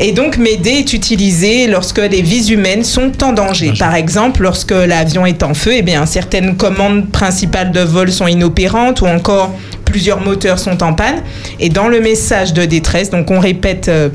Et 0.00 0.12
donc 0.12 0.36
Mayday 0.36 0.78
est 0.80 0.92
utilisé 0.92 1.66
lorsque 1.66 1.98
les 1.98 2.22
vies 2.22 2.52
humaines 2.52 2.84
sont 2.84 3.10
en 3.22 3.31
danger. 3.32 3.72
Par 3.78 3.94
exemple, 3.94 4.42
lorsque 4.42 4.72
l'avion 4.72 5.26
est 5.26 5.42
en 5.42 5.54
feu, 5.54 5.72
eh 5.74 5.82
bien 5.82 6.06
certaines 6.06 6.56
commandes 6.56 7.10
principales 7.10 7.72
de 7.72 7.80
vol 7.80 8.10
sont 8.10 8.26
inopérantes 8.26 9.00
ou 9.00 9.06
encore 9.06 9.54
plusieurs 9.84 10.20
moteurs 10.20 10.58
sont 10.58 10.82
en 10.82 10.94
panne. 10.94 11.22
Et 11.60 11.68
dans 11.68 11.88
le 11.88 12.00
message 12.00 12.52
de 12.52 12.64
détresse, 12.64 13.10
donc 13.10 13.30
on 13.30 13.38
répète 13.38 13.88
euh, 13.88 14.08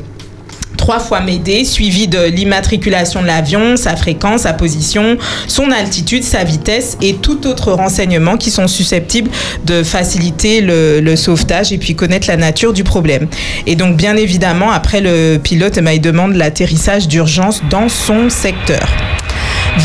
trois 0.78 1.00
fois 1.00 1.20
Mayday, 1.20 1.66
suivi 1.66 2.08
de 2.08 2.24
l'immatriculation 2.24 3.22
de 3.22 3.28
l'avion, 3.28 3.76
sa 3.76 3.96
fréquence, 3.96 4.42
sa 4.42 4.54
position, 4.54 5.18
son 5.48 5.72
altitude, 5.72 6.24
sa 6.24 6.44
vitesse 6.44 6.98
et 7.02 7.16
tout 7.16 7.48
autre 7.48 7.74
renseignement 7.74 8.38
qui 8.38 8.52
sont 8.52 8.68
susceptibles 8.68 9.30
de 9.66 9.84
faciliter 9.84 10.62
le, 10.62 11.02
le 11.02 11.16
sauvetage 11.16 11.74
et 11.74 11.78
puis 11.78 11.96
connaître 11.96 12.28
la 12.28 12.38
nature 12.38 12.74
du 12.74 12.84
problème. 12.84 13.28
Et 13.66 13.76
donc, 13.76 13.98
bien 13.98 14.16
évidemment, 14.16 14.72
après 14.72 15.02
le 15.02 15.38
pilote, 15.38 15.74
eh 15.78 15.82
ben, 15.82 15.92
il 15.92 16.02
demande 16.02 16.36
l'atterrissage 16.36 17.08
d'urgence 17.08 17.62
dans 17.70 17.90
son 17.90 18.30
secteur. 18.30 18.88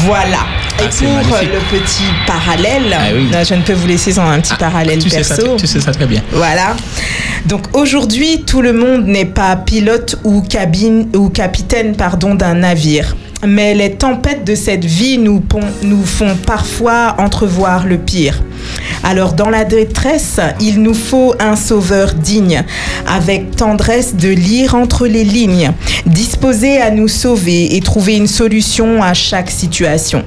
Voilà. 0.04 0.61
Et 0.80 0.84
Ah, 0.84 0.88
c'est 0.90 1.04
pour 1.04 1.38
le 1.38 1.78
petit 1.78 2.02
parallèle, 2.26 2.96
Ah 2.96 3.08
oui. 3.14 3.28
je 3.48 3.54
ne 3.54 3.62
peux 3.62 3.72
vous 3.72 3.86
laisser 3.86 4.12
sans 4.12 4.28
un 4.28 4.40
petit 4.40 4.54
parallèle 4.54 4.98
Tu 4.98 5.10
sais, 5.10 5.22
ça, 5.22 5.36
perso. 5.36 5.56
tu 5.56 5.66
sais 5.66 5.80
ça 5.80 5.92
très 5.92 6.06
bien. 6.06 6.22
Voilà. 6.32 6.74
Donc 7.46 7.62
aujourd'hui, 7.76 8.42
tout 8.46 8.62
le 8.62 8.72
monde 8.72 9.06
n'est 9.06 9.24
pas 9.26 9.54
pilote 9.56 10.16
ou 10.24 10.40
cabine 10.42 11.08
ou 11.14 11.28
capitaine 11.28 11.94
pardon 11.94 12.34
d'un 12.34 12.54
navire. 12.54 13.16
Mais 13.44 13.74
les 13.74 13.92
tempêtes 13.94 14.44
de 14.44 14.54
cette 14.54 14.84
vie 14.84 15.18
nous 15.18 15.42
font 16.04 16.36
parfois 16.46 17.16
entrevoir 17.18 17.86
le 17.86 17.98
pire. 17.98 18.40
Alors 19.02 19.32
dans 19.32 19.50
la 19.50 19.64
détresse, 19.64 20.38
il 20.60 20.80
nous 20.80 20.94
faut 20.94 21.34
un 21.40 21.56
sauveur 21.56 22.14
digne, 22.14 22.62
avec 23.08 23.56
tendresse 23.56 24.14
de 24.14 24.28
lire 24.28 24.76
entre 24.76 25.08
les 25.08 25.24
lignes, 25.24 25.72
disposé 26.06 26.80
à 26.80 26.92
nous 26.92 27.08
sauver 27.08 27.74
et 27.74 27.80
trouver 27.80 28.14
une 28.16 28.28
solution 28.28 29.02
à 29.02 29.12
chaque 29.12 29.50
situation. 29.50 30.22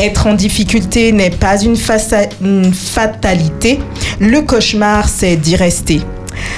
Être 0.00 0.26
en 0.26 0.34
difficulté 0.34 1.12
n'est 1.12 1.30
pas 1.30 1.60
une, 1.62 1.76
faça- 1.76 2.28
une 2.42 2.72
fatalité, 2.72 3.78
le 4.20 4.42
cauchemar 4.42 5.08
c'est 5.08 5.36
d'y 5.36 5.56
rester. 5.56 6.00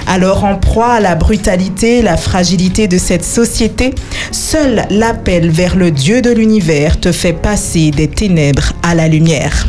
Alors 0.06 0.44
en 0.44 0.56
proie 0.56 0.94
à 0.94 1.00
la 1.00 1.14
brutalité, 1.16 2.00
la 2.00 2.16
fragilité 2.16 2.88
de 2.88 2.96
cette 2.96 3.24
société, 3.24 3.94
seul 4.32 4.86
l'appel 4.90 5.50
vers 5.50 5.76
le 5.76 5.90
Dieu 5.90 6.22
de 6.22 6.30
l'univers 6.30 6.98
te 6.98 7.12
fait 7.12 7.32
passer 7.34 7.90
des 7.90 8.08
ténèbres 8.08 8.72
à 8.82 8.94
la 8.94 9.06
lumière. 9.08 9.66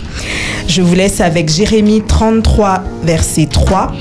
Je 0.68 0.82
vous 0.82 0.96
laisse 0.96 1.20
avec 1.22 1.50
Jérémie 1.50 2.04
33, 2.08 2.84
verset 3.04 3.48
3. 3.52 3.94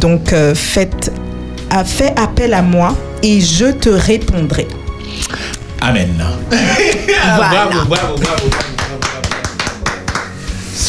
Donc 0.00 0.32
euh, 0.32 0.54
faites, 0.54 1.12
a- 1.70 1.84
fais 1.84 2.12
appel 2.16 2.54
à 2.54 2.62
moi 2.62 2.96
et 3.22 3.40
je 3.40 3.66
te 3.72 3.88
répondrai. 3.90 4.68
Amen. 5.80 6.10
Voilà. 6.50 7.48
Bravo, 7.48 7.70
bravo, 7.70 7.86
bravo, 7.88 8.16
bravo, 8.18 8.48
bravo. 8.50 8.69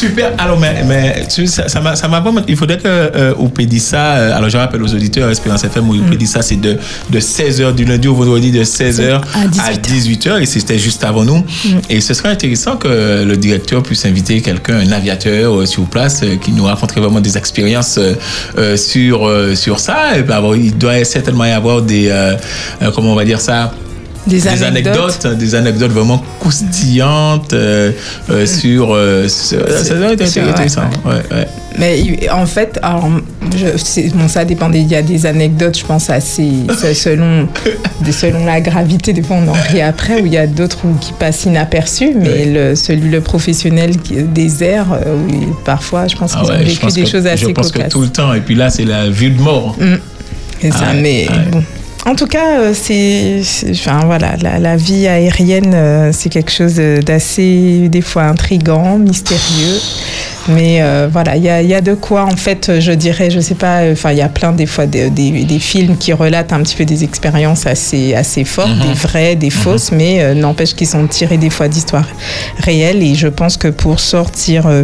Super. 0.01 0.31
Alors, 0.39 0.59
mais, 0.59 0.83
mais 0.87 1.27
tu 1.27 1.45
ça, 1.45 1.67
ça 1.69 1.79
m'a, 1.79 1.95
ça 1.95 2.07
m'a 2.07 2.19
vraiment. 2.19 2.41
Il 2.47 2.55
faudrait 2.57 2.79
que 2.79 2.87
euh, 2.87 3.33
Oupé 3.37 3.67
dise 3.67 3.85
ça. 3.85 4.15
euh, 4.15 4.35
alors, 4.35 4.49
je 4.49 4.57
rappelle 4.57 4.81
aux 4.81 4.91
auditeurs 4.93 5.29
Espérance 5.29 5.63
FM 5.63 5.87
où 5.89 5.93
Oupé 5.93 6.15
dit 6.17 6.25
ça, 6.25 6.41
c'est 6.41 6.55
de, 6.59 6.77
de 7.09 7.19
16h 7.19 7.75
du 7.75 7.85
lundi 7.85 8.07
au 8.07 8.15
vendredi, 8.15 8.51
de 8.51 8.63
16h 8.63 9.21
à 9.59 9.73
18h. 9.73 10.41
et 10.41 10.45
c'était 10.47 10.79
juste 10.79 11.03
avant 11.03 11.23
nous. 11.23 11.45
Et 11.87 12.01
ce 12.01 12.15
serait 12.15 12.29
intéressant 12.29 12.77
que 12.77 13.23
le 13.23 13.37
directeur 13.37 13.83
puisse 13.83 14.03
inviter 14.05 14.41
quelqu'un, 14.41 14.79
un 14.79 14.91
aviateur 14.91 15.59
euh, 15.59 15.65
sur 15.67 15.83
place, 15.85 16.21
euh, 16.23 16.35
qui 16.37 16.51
nous 16.51 16.63
raconterait 16.63 17.01
vraiment 17.01 17.21
des 17.21 17.37
expériences 17.37 17.99
euh, 17.99 18.77
sur, 18.77 19.29
sur 19.55 19.79
ça. 19.79 20.17
Et 20.17 20.23
il 20.57 20.77
doit 20.79 21.03
certainement 21.03 21.45
y 21.45 21.51
avoir 21.51 21.83
des. 21.83 22.11
comment 22.95 23.11
on 23.11 23.15
va 23.15 23.25
dire 23.25 23.39
ça 23.39 23.71
Des 24.27 24.47
anecdotes. 24.63 25.25
des 25.37 25.55
anecdotes 25.55 25.91
vraiment 25.91 26.23
croustillantes 26.39 27.53
euh, 27.53 27.91
euh, 28.29 28.45
sur, 28.45 28.93
euh, 28.93 29.27
sur- 29.27 29.67
ça 29.69 29.95
doit 29.95 30.13
être 30.13 30.21
intéressant. 30.37 30.81
Ouais, 31.05 31.13
ouais. 31.35 31.47
Mais 31.79 31.99
il- 31.99 32.29
en 32.29 32.45
fait, 32.45 32.77
alors, 32.83 33.09
je, 33.57 34.09
bon, 34.15 34.27
ça 34.27 34.43
dépend. 34.45 34.69
des- 34.69 34.79
Il 34.79 34.87
y 34.91 34.95
a 34.95 35.01
des 35.01 35.25
anecdotes, 35.25 35.77
je 35.79 35.85
pense, 35.85 36.09
assez 36.09 36.49
selon, 36.93 37.47
des- 38.01 38.11
selon 38.11 38.45
la 38.45 38.59
gravité. 38.61 39.13
Des 39.13 39.23
fois, 39.23 39.37
on 39.43 39.47
en 39.47 39.53
rit 39.53 39.81
après, 39.81 40.21
ou 40.21 40.25
il 40.25 40.33
y 40.33 40.37
a 40.37 40.47
d'autres 40.47 40.79
qui 40.99 41.13
passent 41.13 41.45
inaperçus. 41.45 42.11
Mais 42.15 42.45
le, 42.45 42.75
celui, 42.75 43.09
le 43.09 43.21
professionnel 43.21 43.91
des 44.11 44.63
airs, 44.63 44.91
euh, 44.93 45.15
oui, 45.27 45.47
parfois, 45.65 46.07
je 46.07 46.15
pense 46.15 46.33
Ah 46.35 46.41
qu'ils 46.41 46.49
ouais, 46.51 46.55
ont 46.57 46.63
vécu 46.65 46.85
des 46.87 47.03
que- 47.03 47.09
choses 47.09 47.25
assez 47.25 47.45
Je 47.45 47.51
pense 47.51 47.71
que 47.71 47.77
cocasses. 47.77 47.93
tout 47.93 48.01
le 48.01 48.09
temps. 48.09 48.33
Et 48.33 48.41
puis 48.41 48.55
là, 48.55 48.69
c'est 48.69 48.85
la 48.85 49.09
vue 49.09 49.31
de 49.31 49.41
mort. 49.41 49.75
Mm. 49.79 49.95
C'est 50.61 50.69
Ah 50.73 50.77
ça, 50.77 50.85
ouais, 50.91 51.01
mais 51.01 51.27
ouais. 51.29 51.35
bon. 51.51 51.63
En 52.07 52.15
tout 52.15 52.25
cas, 52.25 52.59
euh, 52.59 52.73
c'est, 52.73 53.41
enfin 53.69 53.99
voilà, 54.05 54.35
la, 54.41 54.57
la 54.57 54.75
vie 54.75 55.07
aérienne, 55.07 55.71
euh, 55.75 56.09
c'est 56.11 56.29
quelque 56.29 56.51
chose 56.51 56.73
de- 56.75 56.99
d'assez 57.05 57.89
des 57.89 58.01
fois 58.01 58.23
intrigant, 58.23 58.97
mystérieux. 58.97 59.79
Mais 60.49 60.81
euh, 60.81 61.07
voilà, 61.11 61.35
il 61.37 61.43
y 61.43 61.67
y 61.67 61.73
a 61.75 61.81
de 61.81 61.93
quoi, 61.93 62.23
en 62.25 62.35
fait, 62.35 62.79
je 62.79 62.91
dirais, 62.91 63.29
je 63.29 63.39
sais 63.39 63.53
pas, 63.53 63.81
euh, 63.81 63.93
enfin, 63.93 64.11
il 64.13 64.17
y 64.17 64.21
a 64.23 64.29
plein 64.29 64.51
des 64.51 64.65
fois 64.65 64.87
des, 64.87 65.11
des- 65.11 65.43
des 65.43 65.59
films 65.59 65.95
qui 65.95 66.11
relatent 66.11 66.51
un 66.53 66.63
petit 66.63 66.75
peu 66.75 66.85
des 66.85 67.03
expériences 67.03 67.67
assez, 67.67 68.15
assez 68.15 68.45
fortes, 68.45 68.69
Mhm. 68.71 68.87
des 68.87 68.93
vraies, 68.95 69.35
des 69.35 69.51
fausses, 69.51 69.91
mais 69.91 70.23
euh, 70.23 70.33
n'empêche 70.33 70.73
qu'ils 70.73 70.87
sont 70.87 71.05
tirés 71.05 71.37
des 71.37 71.51
fois 71.51 71.67
d'histoires 71.67 72.07
réelles. 72.57 73.03
Et 73.03 73.13
je 73.13 73.27
pense 73.27 73.57
que 73.57 73.67
pour 73.67 73.99
sortir 73.99 74.65
euh, 74.65 74.83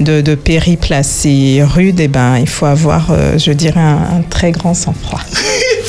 de, 0.00 0.20
de 0.20 0.34
périples 0.34 0.92
assez 0.92 1.62
rudes, 1.64 2.00
eh 2.00 2.08
ben, 2.08 2.36
il 2.38 2.48
faut 2.48 2.66
avoir, 2.66 3.10
euh, 3.12 3.38
je 3.38 3.52
dirais, 3.52 3.80
un, 3.80 4.18
un 4.18 4.22
très 4.28 4.50
grand 4.52 4.74
sang-froid. 4.74 5.20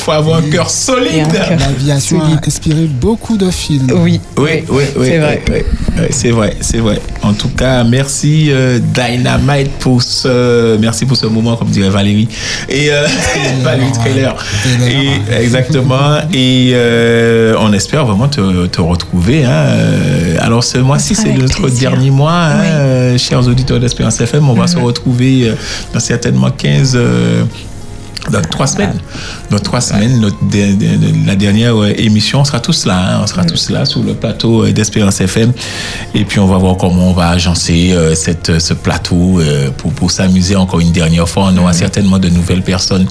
Il 0.01 0.05
faut 0.05 0.11
avoir 0.13 0.37
un 0.39 0.49
cœur 0.49 0.67
solide. 0.67 1.27
L'aviation 1.59 2.19
a 2.23 2.29
inspiré 2.47 2.85
beaucoup 2.85 3.37
de 3.37 3.51
films. 3.51 3.91
Oui. 3.97 4.19
Oui, 4.35 4.63
oui, 4.67 4.83
oui. 4.97 5.05
C'est 5.07 5.17
vrai. 5.19 5.43
oui, 5.47 5.53
oui, 5.55 5.61
oui, 5.99 6.05
c'est 6.09 6.31
vrai, 6.31 6.55
c'est 6.59 6.77
vrai. 6.79 6.99
En 7.21 7.33
tout 7.33 7.49
cas, 7.49 7.83
merci 7.83 8.47
euh, 8.49 8.79
Dynamite 8.79 9.69
pour 9.77 10.01
ce, 10.01 10.75
merci 10.77 11.05
pour 11.05 11.15
ce 11.17 11.27
moment, 11.27 11.55
comme 11.55 11.67
dirait 11.69 11.91
Valérie 11.91 12.27
et 12.67 12.91
euh, 12.91 13.05
Valérie 13.63 13.91
Trailer. 13.91 14.35
Et 14.89 15.43
exactement. 15.43 16.17
Et 16.33 16.71
euh, 16.73 17.53
on 17.59 17.71
espère 17.71 18.03
vraiment 18.07 18.27
te, 18.27 18.65
te 18.65 18.81
retrouver. 18.81 19.45
hein. 19.45 19.51
Euh, 19.51 20.35
Alors 20.39 20.63
ce 20.63 20.79
mois-ci, 20.79 21.13
c'est 21.13 21.31
notre 21.33 21.61
plaisir. 21.61 21.91
dernier 21.91 22.09
mois, 22.09 22.33
hein, 22.55 23.17
chers 23.19 23.47
auditeurs 23.47 23.79
d'Espérance 23.79 24.19
FM. 24.19 24.49
On 24.49 24.53
va 24.55 24.65
se 24.65 24.77
retrouver 24.77 25.49
euh, 25.49 25.53
dans 25.93 25.99
certainement 25.99 26.49
15 26.49 26.93
euh, 26.95 27.43
dans 28.29 28.41
trois 28.41 28.67
semaines. 28.67 28.99
Dans 29.49 29.59
trois 29.59 29.81
semaines, 29.81 30.19
notre 30.19 30.37
de- 30.45 30.75
de- 30.75 30.95
de- 30.97 31.27
la 31.27 31.35
dernière 31.35 31.75
euh, 31.81 31.93
émission, 31.97 32.41
on 32.41 32.45
sera 32.45 32.59
tous 32.59 32.85
là. 32.85 33.15
hein. 33.15 33.19
on 33.23 33.27
sera 33.27 33.43
tous 33.45 33.69
là 33.71 33.85
sur 33.85 34.03
le 34.03 34.13
plateau 34.13 34.65
euh, 34.65 34.71
d'Espérance 34.71 35.19
FM. 35.21 35.51
Et 36.13 36.23
puis, 36.25 36.39
on 36.39 36.45
va 36.47 36.57
voir 36.57 36.77
comment 36.77 37.09
on 37.09 37.13
va 37.13 37.29
agencer 37.29 37.91
euh, 37.91 38.13
cette, 38.15 38.59
ce 38.59 38.73
plateau 38.73 39.39
euh, 39.39 39.69
pour, 39.75 39.91
pour 39.93 40.11
s'amuser 40.11 40.55
encore 40.55 40.79
une 40.79 40.91
dernière 40.91 41.27
fois. 41.27 41.49
On 41.53 41.57
aura 41.57 41.73
certainement 41.73 42.19
de 42.19 42.29
nouvelles 42.29 42.61
personnes 42.63 43.05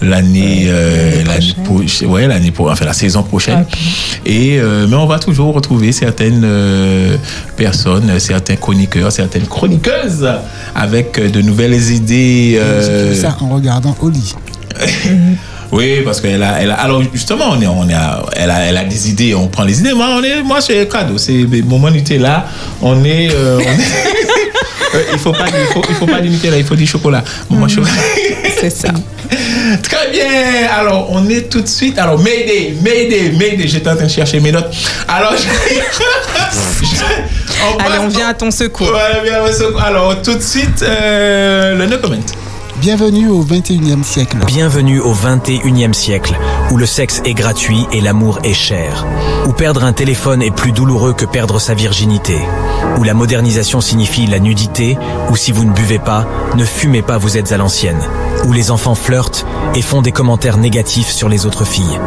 l'année 0.00 0.64
euh, 0.68 1.24
l'année 1.24 1.54
pro- 1.64 1.82
ouais, 2.08 2.26
l'année 2.26 2.50
pro- 2.50 2.70
enfin 2.70 2.84
la 2.84 2.92
saison 2.92 3.22
prochaine. 3.22 3.64
Et 4.24 4.58
euh, 4.58 4.86
mais 4.88 4.96
on 4.96 5.06
va 5.06 5.18
toujours 5.18 5.54
retrouver 5.54 5.92
certaines 5.92 6.42
euh, 6.44 7.16
personnes, 7.56 8.18
certains 8.18 8.56
chroniqueurs, 8.56 9.10
certaines 9.12 9.46
chroniqueuses 9.46 10.28
avec 10.74 11.20
de 11.32 11.40
nouvelles 11.42 11.90
idées. 11.92 12.58
Euh, 12.60 13.14
ça 13.14 13.36
en 13.40 13.48
regardant 13.50 13.96
Oli. 14.00 14.34
Oui, 15.72 16.02
parce 16.04 16.20
qu'elle 16.20 16.42
a, 16.42 16.60
elle 16.60 16.70
a, 16.70 16.74
alors 16.74 17.02
justement, 17.12 17.46
on 17.50 17.60
est, 17.60 17.66
on 17.66 17.88
est, 17.88 17.94
à- 17.94 18.22
elle 18.36 18.50
a, 18.50 18.60
elle 18.66 18.76
a 18.76 18.84
des 18.84 19.10
idées, 19.10 19.34
on 19.34 19.48
prend 19.48 19.64
les 19.64 19.80
idées. 19.80 19.92
Moi, 19.92 20.06
on 20.10 20.22
est, 20.22 20.42
moi, 20.42 20.60
c'est 20.60 20.88
cadeau. 20.88 21.18
C'est 21.18 21.46
mon 21.64 21.78
moment 21.78 21.96
là. 22.18 22.46
On 22.82 23.04
est, 23.04 23.30
euh, 23.32 23.58
on 23.58 23.60
est- 23.60 23.64
Euh, 24.94 24.98
il 25.12 25.18
faut 25.18 25.32
pas, 25.32 25.46
il 25.48 25.72
faut, 25.72 25.82
il 25.88 25.94
faut 25.96 26.06
pas 26.06 26.20
limiter 26.20 26.50
là. 26.50 26.56
Il 26.56 26.64
faut 26.64 26.76
du 26.76 26.86
chocolat. 26.86 27.24
Moment 27.50 27.66
chocolat. 27.66 27.90
C'est 28.60 28.70
ça. 28.70 28.90
Très 29.82 30.10
bien. 30.12 30.68
Alors, 30.72 31.08
on 31.10 31.28
est 31.28 31.50
tout 31.50 31.62
de 31.62 31.66
suite. 31.66 31.98
Alors, 31.98 32.16
Mayday, 32.20 32.76
Mayday, 32.80 33.32
Mayday. 33.36 33.66
J'étais 33.66 33.90
en 33.90 33.96
train 33.96 34.04
de 34.04 34.10
chercher 34.10 34.38
mes 34.38 34.52
notes. 34.52 34.72
Alors, 35.08 35.32
je- 35.36 35.48
on 37.74 37.78
Allez, 37.78 37.98
on 38.02 38.06
vient 38.08 38.28
à 38.28 38.34
ton 38.34 38.52
secours. 38.52 38.92
Alors, 39.84 40.22
tout 40.22 40.34
de 40.34 40.42
suite, 40.42 40.84
euh, 40.84 41.74
le 41.76 41.86
no 41.86 41.96
comment. 42.00 42.14
Bienvenue 42.80 43.28
au 43.28 43.44
21e 43.44 44.02
siècle. 44.02 44.36
Bienvenue 44.46 44.98
au 44.98 45.14
21e 45.14 45.92
siècle, 45.92 46.36
où 46.72 46.76
le 46.76 46.86
sexe 46.86 47.22
est 47.24 47.32
gratuit 47.32 47.86
et 47.92 48.00
l'amour 48.00 48.40
est 48.42 48.52
cher. 48.52 49.06
Où 49.46 49.52
perdre 49.52 49.84
un 49.84 49.92
téléphone 49.92 50.42
est 50.42 50.50
plus 50.50 50.72
douloureux 50.72 51.12
que 51.12 51.24
perdre 51.24 51.60
sa 51.60 51.74
virginité. 51.74 52.36
Où 52.98 53.04
la 53.04 53.14
modernisation 53.14 53.80
signifie 53.80 54.26
la 54.26 54.40
nudité, 54.40 54.98
ou 55.30 55.36
si 55.36 55.52
vous 55.52 55.64
ne 55.64 55.72
buvez 55.72 56.00
pas, 56.00 56.26
ne 56.56 56.64
fumez 56.64 57.02
pas, 57.02 57.16
vous 57.16 57.36
êtes 57.36 57.52
à 57.52 57.58
l'ancienne. 57.58 58.02
Où 58.44 58.52
les 58.52 58.72
enfants 58.72 58.96
flirtent 58.96 59.46
et 59.76 59.82
font 59.82 60.02
des 60.02 60.12
commentaires 60.12 60.58
négatifs 60.58 61.12
sur 61.12 61.28
les 61.28 61.46
autres 61.46 61.64
filles. 61.64 62.00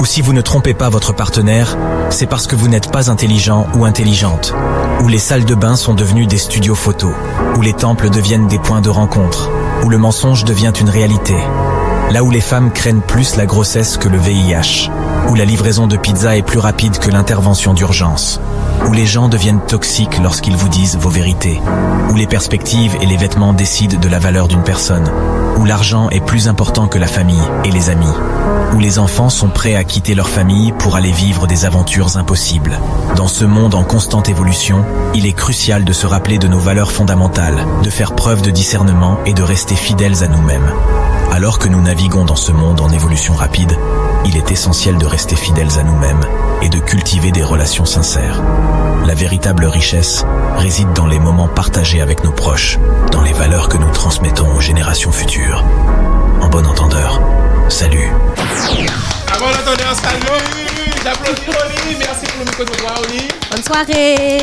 Ou 0.00 0.04
si 0.04 0.20
vous 0.20 0.32
ne 0.32 0.42
trompez 0.42 0.74
pas 0.74 0.90
votre 0.90 1.14
partenaire, 1.14 1.76
c'est 2.10 2.26
parce 2.26 2.46
que 2.46 2.54
vous 2.54 2.68
n'êtes 2.68 2.92
pas 2.92 3.10
intelligent 3.10 3.66
ou 3.74 3.84
intelligente. 3.84 4.54
Où 5.02 5.08
les 5.08 5.18
salles 5.18 5.44
de 5.44 5.54
bain 5.54 5.76
sont 5.76 5.94
devenues 5.94 6.26
des 6.26 6.38
studios 6.38 6.74
photos. 6.74 7.14
Où 7.56 7.62
les 7.62 7.72
temples 7.72 8.10
deviennent 8.10 8.48
des 8.48 8.58
points 8.58 8.82
de 8.82 8.90
rencontre. 8.90 9.50
Où 9.84 9.88
le 9.88 9.98
mensonge 9.98 10.44
devient 10.44 10.72
une 10.78 10.90
réalité. 10.90 11.36
Là 12.10 12.22
où 12.22 12.30
les 12.30 12.40
femmes 12.40 12.70
craignent 12.70 13.00
plus 13.00 13.36
la 13.36 13.46
grossesse 13.46 13.96
que 13.96 14.08
le 14.08 14.18
VIH. 14.18 14.90
Où 15.28 15.34
la 15.34 15.44
livraison 15.44 15.88
de 15.88 15.96
pizza 15.96 16.36
est 16.36 16.42
plus 16.42 16.60
rapide 16.60 16.98
que 16.98 17.10
l'intervention 17.10 17.74
d'urgence. 17.74 18.40
Où 18.86 18.92
les 18.92 19.06
gens 19.06 19.28
deviennent 19.28 19.60
toxiques 19.60 20.18
lorsqu'ils 20.22 20.56
vous 20.56 20.68
disent 20.68 20.96
vos 20.96 21.10
vérités. 21.10 21.60
Où 22.10 22.14
les 22.14 22.28
perspectives 22.28 22.96
et 23.02 23.06
les 23.06 23.16
vêtements 23.16 23.52
décident 23.52 23.98
de 23.98 24.08
la 24.08 24.20
valeur 24.20 24.46
d'une 24.46 24.62
personne. 24.62 25.10
Où 25.58 25.64
l'argent 25.64 26.08
est 26.10 26.24
plus 26.24 26.46
important 26.46 26.86
que 26.86 26.98
la 26.98 27.08
famille 27.08 27.42
et 27.64 27.72
les 27.72 27.90
amis. 27.90 28.14
Où 28.72 28.78
les 28.78 29.00
enfants 29.00 29.30
sont 29.30 29.48
prêts 29.48 29.74
à 29.74 29.82
quitter 29.82 30.14
leur 30.14 30.28
famille 30.28 30.72
pour 30.78 30.94
aller 30.94 31.12
vivre 31.12 31.48
des 31.48 31.64
aventures 31.64 32.16
impossibles. 32.16 32.78
Dans 33.16 33.28
ce 33.28 33.44
monde 33.44 33.74
en 33.74 33.82
constante 33.82 34.28
évolution, 34.28 34.84
il 35.14 35.26
est 35.26 35.32
crucial 35.32 35.84
de 35.84 35.92
se 35.92 36.06
rappeler 36.06 36.38
de 36.38 36.46
nos 36.46 36.60
valeurs 36.60 36.92
fondamentales, 36.92 37.66
de 37.82 37.90
faire 37.90 38.14
preuve 38.14 38.42
de 38.42 38.50
discernement 38.50 39.18
et 39.26 39.32
de 39.32 39.42
rester 39.42 39.74
fidèles 39.74 40.22
à 40.22 40.28
nous-mêmes. 40.28 40.72
Alors 41.32 41.58
que 41.58 41.68
nous 41.68 41.80
naviguons 41.80 42.24
dans 42.24 42.36
ce 42.36 42.52
monde 42.52 42.80
en 42.80 42.88
évolution 42.90 43.34
rapide, 43.34 43.76
il 44.24 44.36
est 44.36 44.50
essentiel 44.50 44.96
de 44.98 45.06
rester 45.06 45.36
fidèles 45.36 45.78
à 45.78 45.82
nous-mêmes 45.82 46.24
et 46.62 46.68
de 46.68 46.78
cultiver 46.78 47.30
des 47.30 47.42
relations 47.42 47.84
sincères. 47.84 48.42
La 49.06 49.14
véritable 49.14 49.66
richesse 49.66 50.24
réside 50.56 50.92
dans 50.94 51.06
les 51.06 51.18
moments 51.18 51.48
partagés 51.48 52.00
avec 52.00 52.24
nos 52.24 52.32
proches, 52.32 52.78
dans 53.12 53.22
les 53.22 53.32
valeurs 53.32 53.68
que 53.68 53.76
nous 53.76 53.90
transmettons 53.90 54.50
aux 54.56 54.60
générations 54.60 55.12
futures. 55.12 55.64
En 56.40 56.48
bon 56.48 56.66
entendeur, 56.66 57.20
salut. 57.68 58.10
Avant 59.32 59.50
d'entendre 59.50 59.90
un 59.90 59.94
salut, 59.94 60.66
j'applaudis 61.04 61.48
Oli. 61.48 61.96
Merci 61.98 62.26
pour 62.26 62.38
le 62.38 62.44
micro 62.44 62.64
de 62.64 63.06
Oli. 63.06 63.28
Bonne 63.50 63.62
soirée. 63.62 64.40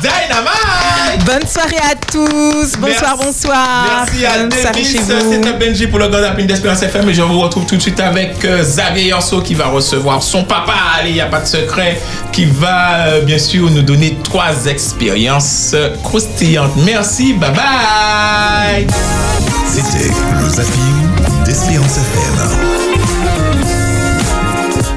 Dynamite. 0.00 1.24
Bonne 1.26 1.46
soirée 1.46 1.76
à 1.90 1.94
tous. 1.94 2.72
Bonsoir, 2.78 3.16
Merci. 3.18 3.24
bonsoir. 3.24 3.86
Merci 4.08 4.26
à 4.26 4.44
vous. 4.44 5.32
c'était 5.32 5.52
Benji 5.52 5.86
pour 5.86 5.98
le 5.98 6.08
God 6.08 6.24
Happy 6.24 6.44
d'Espérance 6.44 6.82
FM 6.82 7.08
et 7.08 7.14
je 7.14 7.22
vous 7.22 7.38
retrouve 7.40 7.66
tout 7.66 7.76
de 7.76 7.82
suite 7.82 8.00
avec 8.00 8.44
euh, 8.44 8.62
Xavier 8.62 9.08
Yorso 9.08 9.40
qui 9.42 9.54
va 9.54 9.66
recevoir 9.66 10.22
son 10.22 10.44
papa, 10.44 10.72
allez, 10.98 11.10
il 11.10 11.14
n'y 11.14 11.20
a 11.20 11.26
pas 11.26 11.40
de 11.40 11.46
secret, 11.46 12.00
qui 12.32 12.46
va 12.46 13.06
euh, 13.06 13.20
bien 13.22 13.38
sûr 13.38 13.70
nous 13.70 13.82
donner 13.82 14.16
trois 14.22 14.66
expériences 14.66 15.72
euh, 15.74 15.94
croustillantes. 16.02 16.76
Merci, 16.84 17.34
bye 17.34 17.50
bye 17.50 18.86
C'était 19.66 20.10
le 20.40 20.48
zapping 20.48 21.44
d'Espérance 21.44 21.96
FM. 21.96 22.60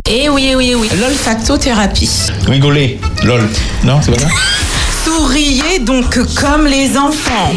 Eh 0.10 0.30
oui, 0.30 0.48
eh 0.52 0.56
oui, 0.56 0.70
eh 0.72 0.76
oui. 0.76 0.90
L'olfactothérapie. 1.00 2.30
Rigoler, 2.48 3.00
lol. 3.24 3.42
Non, 3.84 4.00
c'est 4.02 4.12
pas 4.12 4.20
ça? 4.20 4.28
Souriez 5.06 5.80
donc 5.80 6.18
comme 6.36 6.66
les 6.66 6.98
enfants. 6.98 7.52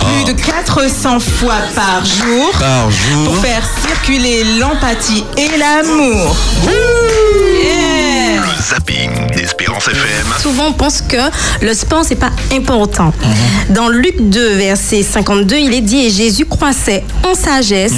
Plus 0.00 0.32
de 0.32 0.40
400 0.40 1.18
fois 1.20 1.54
par 1.74 2.04
jour. 2.04 2.50
Par 2.58 2.90
jour. 2.90 3.24
Pour 3.24 3.36
faire 3.38 3.62
circuler 3.86 4.44
l'empathie 4.58 5.24
et 5.36 5.56
l'amour. 5.58 6.36
Yeah. 6.64 8.40
Le 8.42 8.62
zapping 8.62 9.10
d'Espérance 9.36 9.88
FM. 9.88 10.26
Souvent, 10.40 10.66
on 10.68 10.72
pense 10.72 11.00
que 11.02 11.16
le 11.62 11.74
sport, 11.74 12.04
c'est 12.06 12.14
pas 12.16 12.30
important. 12.52 13.12
Dans 13.70 13.88
Luc 13.88 14.16
2, 14.20 14.54
verset 14.56 15.02
52, 15.02 15.56
il 15.56 15.74
est 15.74 15.80
dit 15.80 16.06
Et 16.06 16.10
Jésus 16.10 16.44
croissait 16.46 17.02
en 17.24 17.34
sagesse, 17.34 17.92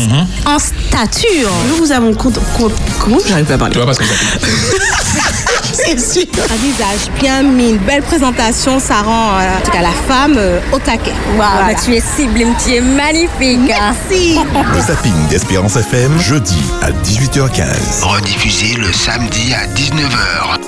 en 0.47 0.59
stature. 0.59 1.51
Nous 1.69 1.77
vous 1.77 1.93
avons 1.93 2.15
compte. 2.15 2.39
compte- 2.57 2.73
Comment 3.01 3.19
j'arrive 3.27 3.45
pas 3.47 3.55
à 3.55 3.59
parler? 3.59 3.73
Tu 3.73 3.79
vois 3.79 3.87
parce 3.87 3.99
que 3.99 4.05
C'est 5.77 5.99
sûr. 6.01 6.27
Un 6.51 6.57
visage 6.57 7.11
bien 7.21 7.43
mis, 7.43 7.71
une 7.71 7.79
belle 7.79 8.03
présentation, 8.03 8.79
ça 8.79 9.03
rend 9.03 9.39
euh, 9.39 9.59
en 9.59 9.61
tout 9.65 9.71
cas 9.71 9.83
la 9.83 9.91
femme 9.91 10.37
euh, 10.39 10.59
au 10.73 10.79
taquet. 10.79 11.13
Voilà. 11.37 11.75
tu 11.75 11.95
es 11.95 12.01
sublime, 12.01 12.55
tu 12.65 12.75
es 12.75 12.81
magnifique. 12.81 13.61
Merci. 13.67 14.39
Le 14.75 14.81
zapping 14.81 15.29
d'Espérance 15.29 15.77
FM, 15.77 16.19
jeudi 16.19 16.63
à 16.83 16.91
18h15. 16.91 18.03
Rediffusé 18.05 18.75
le 18.77 18.93
samedi 18.93 19.55
à 19.55 19.67
19h. 19.67 20.66